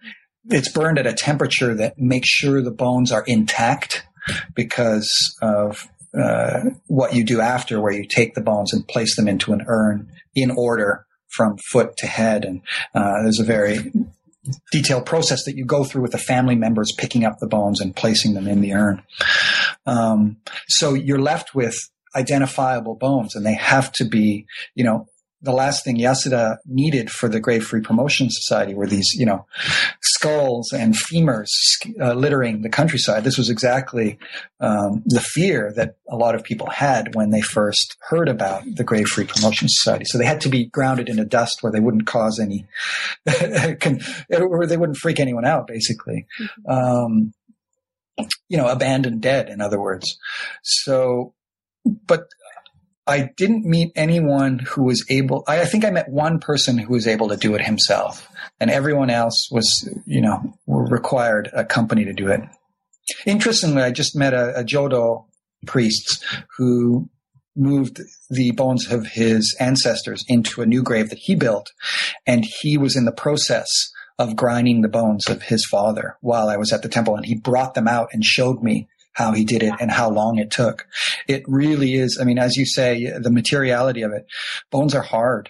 [0.49, 4.05] it's burned at a temperature that makes sure the bones are intact
[4.53, 5.09] because
[5.41, 9.53] of uh, what you do after, where you take the bones and place them into
[9.53, 12.45] an urn in order from foot to head.
[12.45, 12.61] And
[12.95, 13.91] uh, there's a very
[14.71, 17.95] detailed process that you go through with the family members picking up the bones and
[17.95, 19.03] placing them in the urn.
[19.85, 21.75] Um, so you're left with
[22.15, 25.07] identifiable bones and they have to be, you know,
[25.41, 29.45] the last thing Yasuda needed for the Grave Free Promotion Society were these, you know,
[30.01, 31.49] skulls and femurs
[32.01, 33.23] uh, littering the countryside.
[33.23, 34.17] This was exactly
[34.59, 38.83] um, the fear that a lot of people had when they first heard about the
[38.83, 40.05] Grave Free Promotion Society.
[40.07, 42.65] So they had to be grounded in a dust where they wouldn't cause any,
[43.23, 46.25] where they wouldn't freak anyone out, basically.
[46.41, 46.71] Mm-hmm.
[46.71, 47.33] Um,
[48.49, 50.17] you know, abandoned dead, in other words.
[50.63, 51.35] So,
[51.85, 52.27] but
[53.07, 56.93] I didn't meet anyone who was able, I, I, think I met one person who
[56.93, 58.27] was able to do it himself
[58.59, 62.41] and everyone else was, you know, required a company to do it.
[63.25, 65.25] Interestingly, I just met a, a Jodo
[65.65, 66.23] priest
[66.57, 67.09] who
[67.55, 71.71] moved the bones of his ancestors into a new grave that he built.
[72.25, 73.67] And he was in the process
[74.19, 77.15] of grinding the bones of his father while I was at the temple.
[77.15, 78.87] And he brought them out and showed me
[79.17, 80.85] how he did it and how long it took.
[81.27, 82.19] It really is.
[82.21, 84.27] I mean, as you say, the materiality of it,
[84.69, 85.49] bones are hard,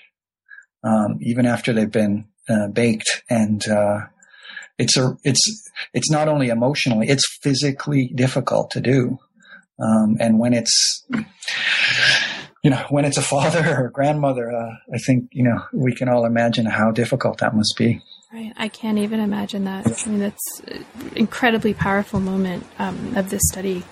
[0.86, 4.05] um, even after they've been uh, baked, and uh,
[4.78, 9.20] it's a it's it's not only emotionally, it's physically difficult to do,
[9.84, 11.05] um, and when it's
[12.63, 15.93] you know when it's a father or a grandmother, uh, I think you know we
[15.93, 18.01] can all imagine how difficult that must be.
[18.32, 18.51] Right.
[18.57, 19.88] I can't even imagine that.
[20.05, 23.86] I mean, that's an incredibly powerful moment um, of this study.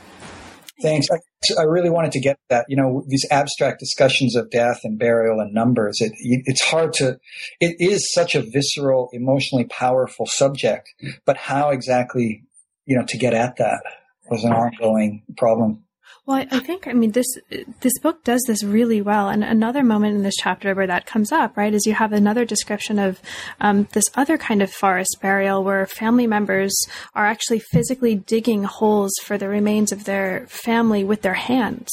[0.81, 1.07] Thanks.
[1.09, 2.65] I, I, really wanted to get that.
[2.67, 6.01] You know, these abstract discussions of death and burial and numbers.
[6.01, 7.17] It, it's hard to.
[7.61, 10.89] It is such a visceral, emotionally powerful subject,
[11.25, 12.43] but how exactly,
[12.85, 13.83] you know, to get at that
[14.29, 15.84] was an ongoing problem.
[16.27, 17.27] Well, I think I mean this
[17.81, 19.29] this book does this really well.
[19.29, 22.45] And another moment in this chapter where that comes up, right, is you have another
[22.45, 23.21] description of
[23.61, 26.73] um, this other kind of forest burial where family members
[27.13, 31.91] are actually physically digging holes for the remains of their family with their hands,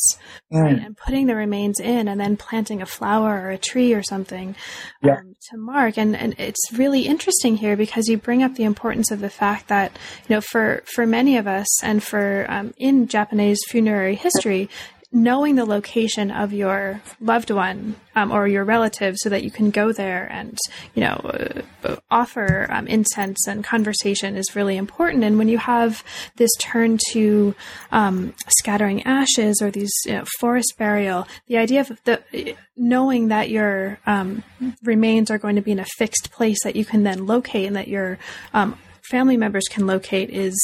[0.50, 0.62] mm.
[0.62, 4.02] right, and putting the remains in, and then planting a flower or a tree or
[4.02, 4.56] something
[5.02, 5.18] yeah.
[5.18, 5.98] um, to mark.
[5.98, 9.68] And and it's really interesting here because you bring up the importance of the fact
[9.68, 9.92] that
[10.26, 14.68] you know for for many of us and for um, in Japanese funerary history,
[15.12, 19.70] knowing the location of your loved one um, or your relative so that you can
[19.70, 20.58] go there and
[20.94, 25.22] you know uh, offer um, incense and conversation is really important.
[25.22, 26.02] And when you have
[26.36, 27.54] this turn to
[27.90, 33.50] um, scattering ashes or these you know, forest burial the idea of the knowing that
[33.50, 34.42] your um,
[34.82, 37.76] remains are going to be in a fixed place that you can then locate and
[37.76, 38.18] that your
[38.54, 38.78] um,
[39.10, 40.56] family members can locate is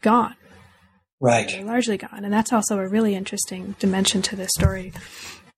[0.00, 0.36] gone
[1.20, 1.48] Right.
[1.48, 2.24] They're largely gone.
[2.24, 4.92] And that's also a really interesting dimension to this story.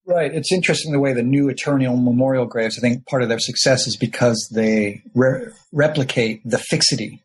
[0.04, 0.34] Right.
[0.34, 3.86] It's interesting the way the new eternal memorial graves, I think part of their success
[3.86, 7.22] is because they re- replicate the fixity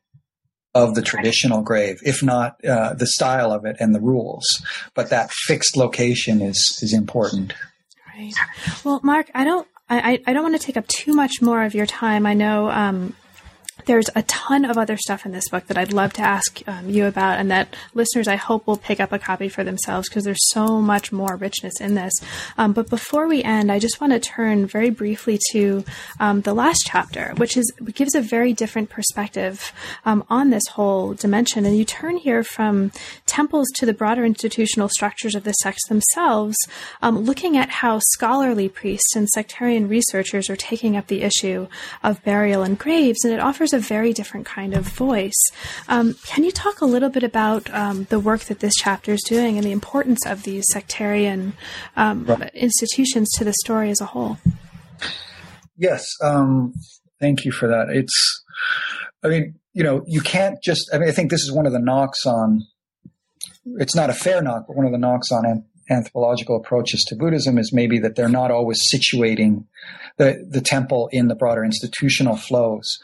[0.75, 4.45] of the traditional grave, if not uh, the style of it and the rules.
[4.93, 7.55] But that fixed location is, is important.
[8.15, 8.33] Right.
[8.83, 11.73] Well, Mark, I don't, I, I don't want to take up too much more of
[11.73, 12.27] your time.
[12.27, 13.15] I know, um,
[13.85, 16.89] there's a ton of other stuff in this book that I'd love to ask um,
[16.89, 20.23] you about, and that listeners I hope will pick up a copy for themselves because
[20.23, 22.13] there's so much more richness in this.
[22.57, 25.85] Um, but before we end, I just want to turn very briefly to
[26.19, 29.71] um, the last chapter, which is gives a very different perspective
[30.05, 31.65] um, on this whole dimension.
[31.65, 32.91] And you turn here from
[33.25, 36.57] temples to the broader institutional structures of the sects themselves,
[37.01, 41.67] um, looking at how scholarly priests and sectarian researchers are taking up the issue
[42.03, 45.41] of burial and graves, and it offers a very different kind of voice.
[45.87, 49.21] Um, can you talk a little bit about um, the work that this chapter is
[49.23, 51.53] doing and the importance of these sectarian
[51.95, 52.53] um, right.
[52.53, 54.37] institutions to the story as a whole?
[55.77, 56.73] Yes, um,
[57.19, 57.89] thank you for that.
[57.89, 58.43] It's,
[59.23, 60.89] I mean, you know, you can't just.
[60.91, 62.63] I mean, I think this is one of the knocks on.
[63.79, 65.45] It's not a fair knock, but one of the knocks on
[65.89, 69.65] anthropological approaches to Buddhism is maybe that they're not always situating
[70.17, 72.99] the, the temple in the broader institutional flows.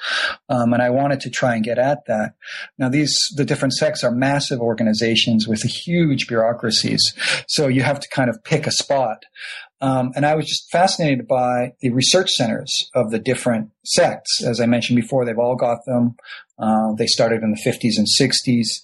[0.49, 2.33] Um, and I wanted to try and get at that.
[2.77, 7.01] Now, these, the different sects are massive organizations with huge bureaucracies.
[7.47, 9.23] So you have to kind of pick a spot.
[9.83, 14.41] Um, and I was just fascinated by the research centers of the different sects.
[14.41, 16.15] As I mentioned before, they've all got them.
[16.57, 18.81] Uh, they started in the 50s and 60s,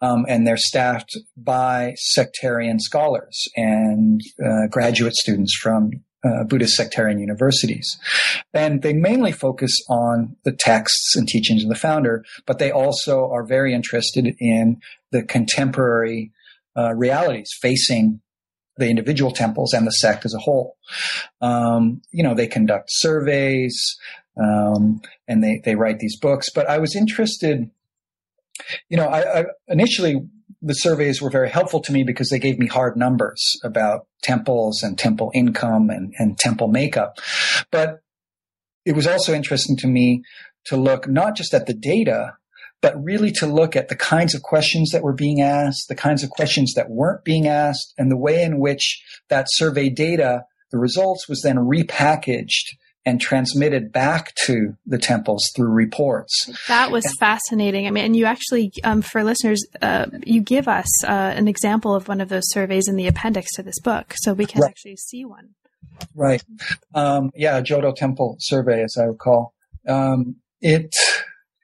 [0.00, 5.90] um, and they're staffed by sectarian scholars and uh, graduate students from
[6.24, 7.96] uh, Buddhist sectarian universities.
[8.52, 13.30] And they mainly focus on the texts and teachings of the founder, but they also
[13.30, 14.80] are very interested in
[15.12, 16.32] the contemporary
[16.76, 18.20] uh, realities facing
[18.80, 20.76] the individual temples and the sect as a whole.
[21.40, 23.96] Um, you know, they conduct surveys
[24.36, 26.48] um, and they, they write these books.
[26.52, 27.70] But I was interested,
[28.88, 30.16] you know, I, I initially
[30.62, 34.82] the surveys were very helpful to me because they gave me hard numbers about temples
[34.82, 37.18] and temple income and, and temple makeup.
[37.70, 38.00] But
[38.84, 40.22] it was also interesting to me
[40.66, 42.36] to look not just at the data,
[42.80, 46.22] but really to look at the kinds of questions that were being asked, the kinds
[46.22, 50.78] of questions that weren't being asked, and the way in which that survey data, the
[50.78, 52.76] results was then repackaged
[53.06, 56.50] and transmitted back to the temples through reports.
[56.68, 57.86] That was fascinating.
[57.86, 61.94] I mean, and you actually, um, for listeners, uh, you give us uh, an example
[61.94, 64.68] of one of those surveys in the appendix to this book, so we can right.
[64.68, 65.50] actually see one.
[66.14, 66.42] Right.
[66.94, 69.54] Um, yeah, Jodo Temple survey, as I recall.
[69.88, 70.94] Um, it,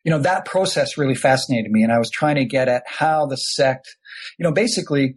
[0.07, 3.27] you know, that process really fascinated me, and I was trying to get at how
[3.27, 3.97] the sect,
[4.39, 5.17] you know, basically,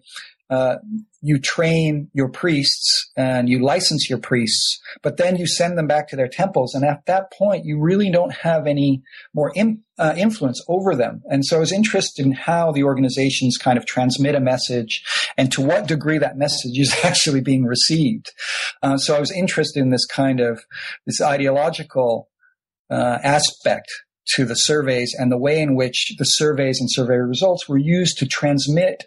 [0.49, 0.77] uh,
[1.21, 6.07] you train your priests and you license your priests, but then you send them back
[6.07, 6.73] to their temples.
[6.73, 11.21] And at that point, you really don't have any more in, uh, influence over them.
[11.29, 15.03] And so I was interested in how the organizations kind of transmit a message
[15.37, 18.31] and to what degree that message is actually being received.
[18.81, 20.63] Uh, so I was interested in this kind of,
[21.05, 22.27] this ideological
[22.89, 23.87] uh, aspect
[24.35, 28.18] to the surveys and the way in which the surveys and survey results were used
[28.18, 29.06] to transmit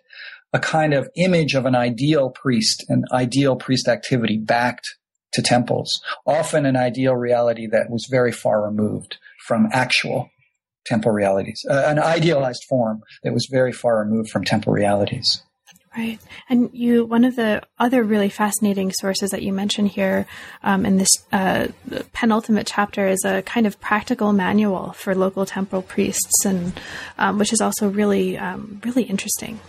[0.52, 4.86] a kind of image of an ideal priest, an ideal priest activity backed
[5.32, 9.16] to temples, often an ideal reality that was very far removed
[9.46, 10.28] from actual
[10.84, 15.42] temple realities, uh, an idealized form that was very far removed from temple realities.
[15.94, 16.18] Right.
[16.48, 20.26] And you, one of the other really fascinating sources that you mention here
[20.62, 21.68] um, in this uh,
[22.14, 26.80] penultimate chapter is a kind of practical manual for local temporal priests, and
[27.18, 29.60] um, which is also really, um, really interesting.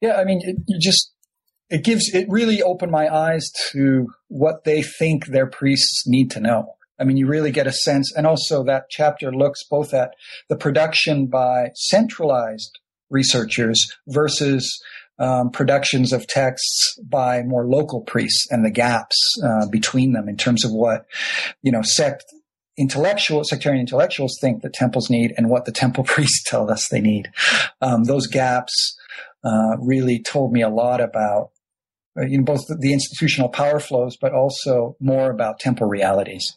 [0.00, 1.12] Yeah, I mean, it, just
[1.68, 6.40] it gives it really opened my eyes to what they think their priests need to
[6.40, 6.76] know.
[6.98, 10.12] I mean, you really get a sense, and also that chapter looks both at
[10.48, 12.78] the production by centralized
[13.10, 14.80] researchers versus
[15.18, 20.36] um, productions of texts by more local priests and the gaps uh, between them in
[20.36, 21.06] terms of what
[21.62, 22.24] you know sect
[22.78, 27.00] intellectual sectarian intellectuals think the temples need and what the temple priests tell us they
[27.00, 27.30] need.
[27.80, 28.96] Um, those gaps
[29.44, 31.50] uh, really told me a lot about
[32.18, 36.56] uh, you know, both the institutional power flows, but also more about temple realities.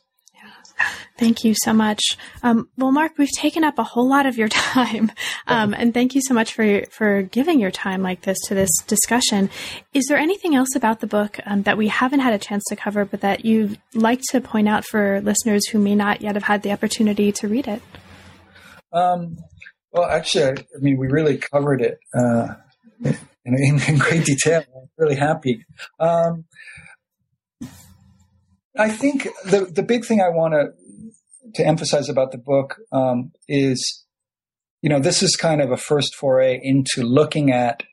[1.20, 2.02] Thank you so much.
[2.44, 5.12] Um, well, Mark, we've taken up a whole lot of your time,
[5.48, 8.70] um, and thank you so much for for giving your time like this to this
[8.88, 9.50] discussion.
[9.94, 12.78] Is there anything else about the book um, that we haven't had a chance to
[12.78, 16.46] cover, but that you'd like to point out for listeners who may not yet have
[16.46, 17.82] had the opportunity to read it?
[18.94, 19.36] Um,
[19.92, 22.00] well, actually, I, I, mean, we really covered it.
[22.18, 22.54] Uh,
[23.44, 24.64] in, in, great detail.
[24.74, 25.66] I'm really happy.
[28.78, 30.68] I think the the big thing I want to
[31.56, 34.06] to emphasize about the book um, is,
[34.82, 37.84] you know, this is kind of a first foray into looking at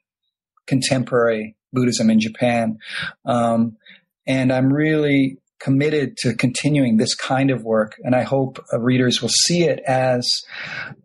[0.67, 2.79] contemporary Buddhism in Japan,
[3.25, 3.77] um,
[4.27, 9.23] and I'm really committed to continuing this kind of work, and I hope uh, readers
[9.23, 10.29] will see it as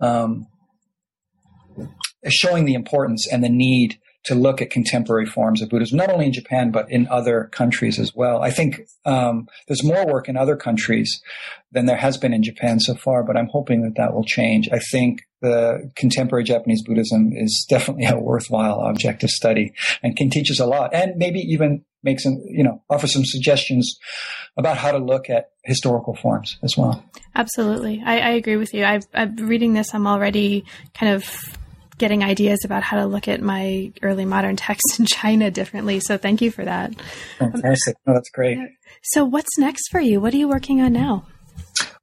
[0.02, 0.48] um,
[2.28, 6.26] showing the importance and the need to look at contemporary forms of Buddhism, not only
[6.26, 8.42] in Japan, but in other countries as well.
[8.42, 11.22] I think um, there's more work in other countries
[11.72, 14.70] than there has been in Japan so far, but I'm hoping that that will change.
[14.72, 19.74] I think the contemporary Japanese Buddhism is definitely a worthwhile object of study
[20.04, 23.24] and can teach us a lot and maybe even make some, you know, offer some
[23.26, 23.98] suggestions
[24.58, 27.04] about how to look at historical forms as well.
[27.36, 28.02] Absolutely.
[28.06, 28.84] I, I agree with you.
[28.84, 29.94] I've, I'm reading this.
[29.94, 31.26] I'm already kind of
[32.02, 36.02] getting ideas about how to look at my early modern texts in China differently.
[36.02, 36.94] So thank you for that.
[37.38, 37.96] Fantastic.
[38.08, 38.58] Oh, that's great.
[39.04, 40.20] So what's next for you?
[40.20, 41.28] What are you working on now?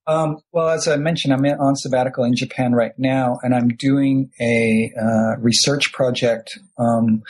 [0.06, 4.30] Um, well, as I mentioned, I'm on sabbatical in Japan right now, and I'm doing
[4.40, 7.22] a uh, research project um,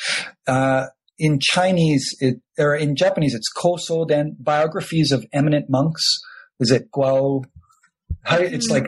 [0.47, 0.87] uh,
[1.19, 6.05] in Chinese, it, or in Japanese, it's Koso Den, biographies of eminent monks.
[6.61, 7.45] Is it Guo?
[8.31, 8.87] It's like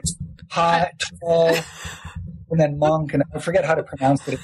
[0.50, 0.92] high,
[1.24, 1.56] tall,
[2.50, 4.38] and then monk, and I forget how to pronounce it.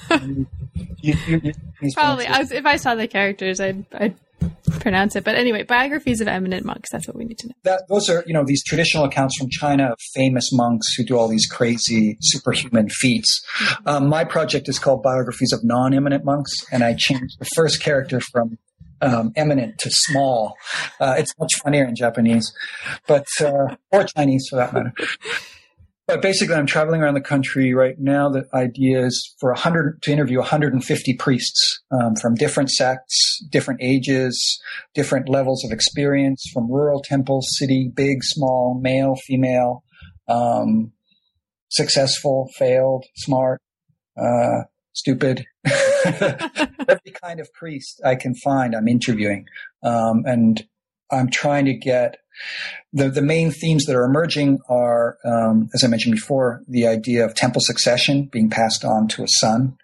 [1.01, 1.41] You, you,
[1.81, 4.15] you, Probably, I was, if I saw the characters, I'd, I'd
[4.81, 5.25] pronounce it.
[5.25, 6.91] But anyway, biographies of eminent monks.
[6.91, 7.55] That's what we need to know.
[7.65, 11.17] That, those are, you know, these traditional accounts from China of famous monks who do
[11.17, 13.45] all these crazy superhuman feats.
[13.87, 18.21] Um, my project is called Biographies of Non-Eminent Monks, and I changed the first character
[18.33, 18.59] from
[19.01, 20.55] um, eminent to small.
[21.01, 22.53] Uh, it's much funnier in Japanese,
[23.07, 24.93] but uh, or Chinese for that matter.
[26.07, 28.29] But basically, I'm traveling around the country right now.
[28.29, 34.61] The idea is for 100 to interview 150 priests um, from different sects, different ages,
[34.95, 39.83] different levels of experience, from rural temples, city, big, small, male, female,
[40.29, 40.93] um,
[41.71, 43.61] successful, failed, smart,
[44.17, 44.63] uh,
[44.93, 45.45] stupid.
[46.05, 49.47] Every kind of priest I can find, I'm interviewing,
[49.83, 50.65] um, and
[51.11, 52.19] I'm trying to get
[52.93, 57.25] the, the main themes that are emerging are, um, as I mentioned before, the idea
[57.25, 59.77] of temple succession being passed on to a son.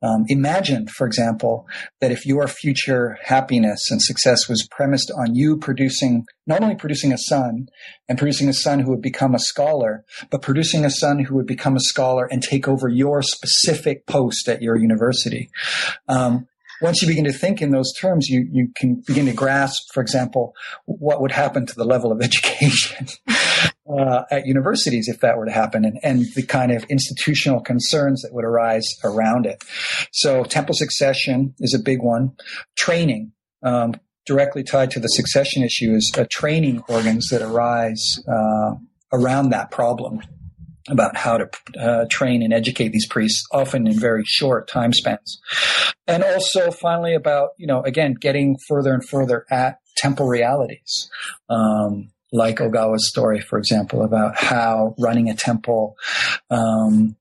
[0.00, 1.66] Um, imagine, for example,
[2.00, 7.12] that if your future happiness and success was premised on you producing, not only producing
[7.12, 7.68] a son
[8.08, 11.46] and producing a son who would become a scholar, but producing a son who would
[11.46, 15.50] become a scholar and take over your specific post at your university.
[16.08, 16.46] Um,
[16.80, 20.00] once you begin to think in those terms, you, you can begin to grasp, for
[20.00, 20.54] example,
[20.84, 23.06] what would happen to the level of education
[23.88, 28.22] uh, at universities if that were to happen and, and the kind of institutional concerns
[28.22, 29.62] that would arise around it.
[30.12, 32.32] So temple succession is a big one.
[32.76, 33.32] Training,
[33.62, 33.94] um,
[34.26, 38.74] directly tied to the succession issue is uh, training organs that arise uh,
[39.12, 40.20] around that problem
[40.88, 41.48] about how to
[41.80, 45.40] uh, train and educate these priests, often in very short time spans.
[46.06, 51.08] And also, finally, about, you know, again, getting further and further at temple realities.
[51.48, 55.96] Um, like Ogawa's story, for example, about how running a temple
[56.50, 57.16] um,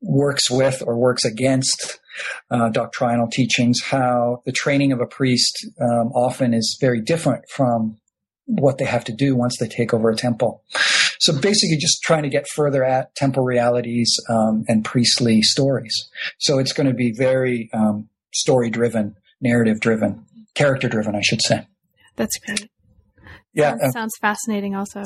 [0.00, 2.00] works with or works against
[2.50, 7.96] uh, doctrinal teachings, how the training of a priest um, often is very different from
[8.58, 10.62] what they have to do once they take over a temple.
[11.20, 15.94] So basically, just trying to get further at temple realities um, and priestly stories.
[16.38, 20.24] So it's going to be very um, story driven, narrative driven,
[20.54, 21.66] character driven, I should say.
[22.16, 22.68] That's great.
[23.54, 24.74] Yeah, sounds, uh, sounds fascinating.
[24.74, 25.02] Also,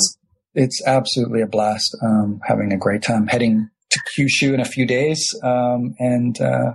[0.55, 1.97] it's absolutely a blast.
[2.03, 3.27] Um, having a great time.
[3.27, 6.75] Heading to Kyushu in a few days, um, and uh,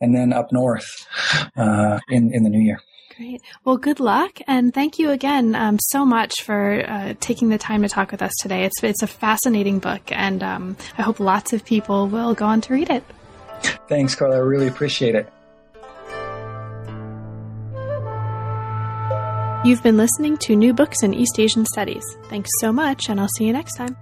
[0.00, 0.88] and then up north
[1.56, 2.80] uh, in in the new year.
[3.20, 3.42] Great.
[3.66, 7.82] Well, good luck, and thank you again um, so much for uh, taking the time
[7.82, 8.64] to talk with us today.
[8.64, 12.62] It's it's a fascinating book, and um, I hope lots of people will go on
[12.62, 13.04] to read it.
[13.88, 14.36] Thanks, Carla.
[14.36, 15.30] I really appreciate it.
[19.66, 22.04] You've been listening to New Books in East Asian Studies.
[22.30, 23.98] Thanks so much, and I'll see you next time.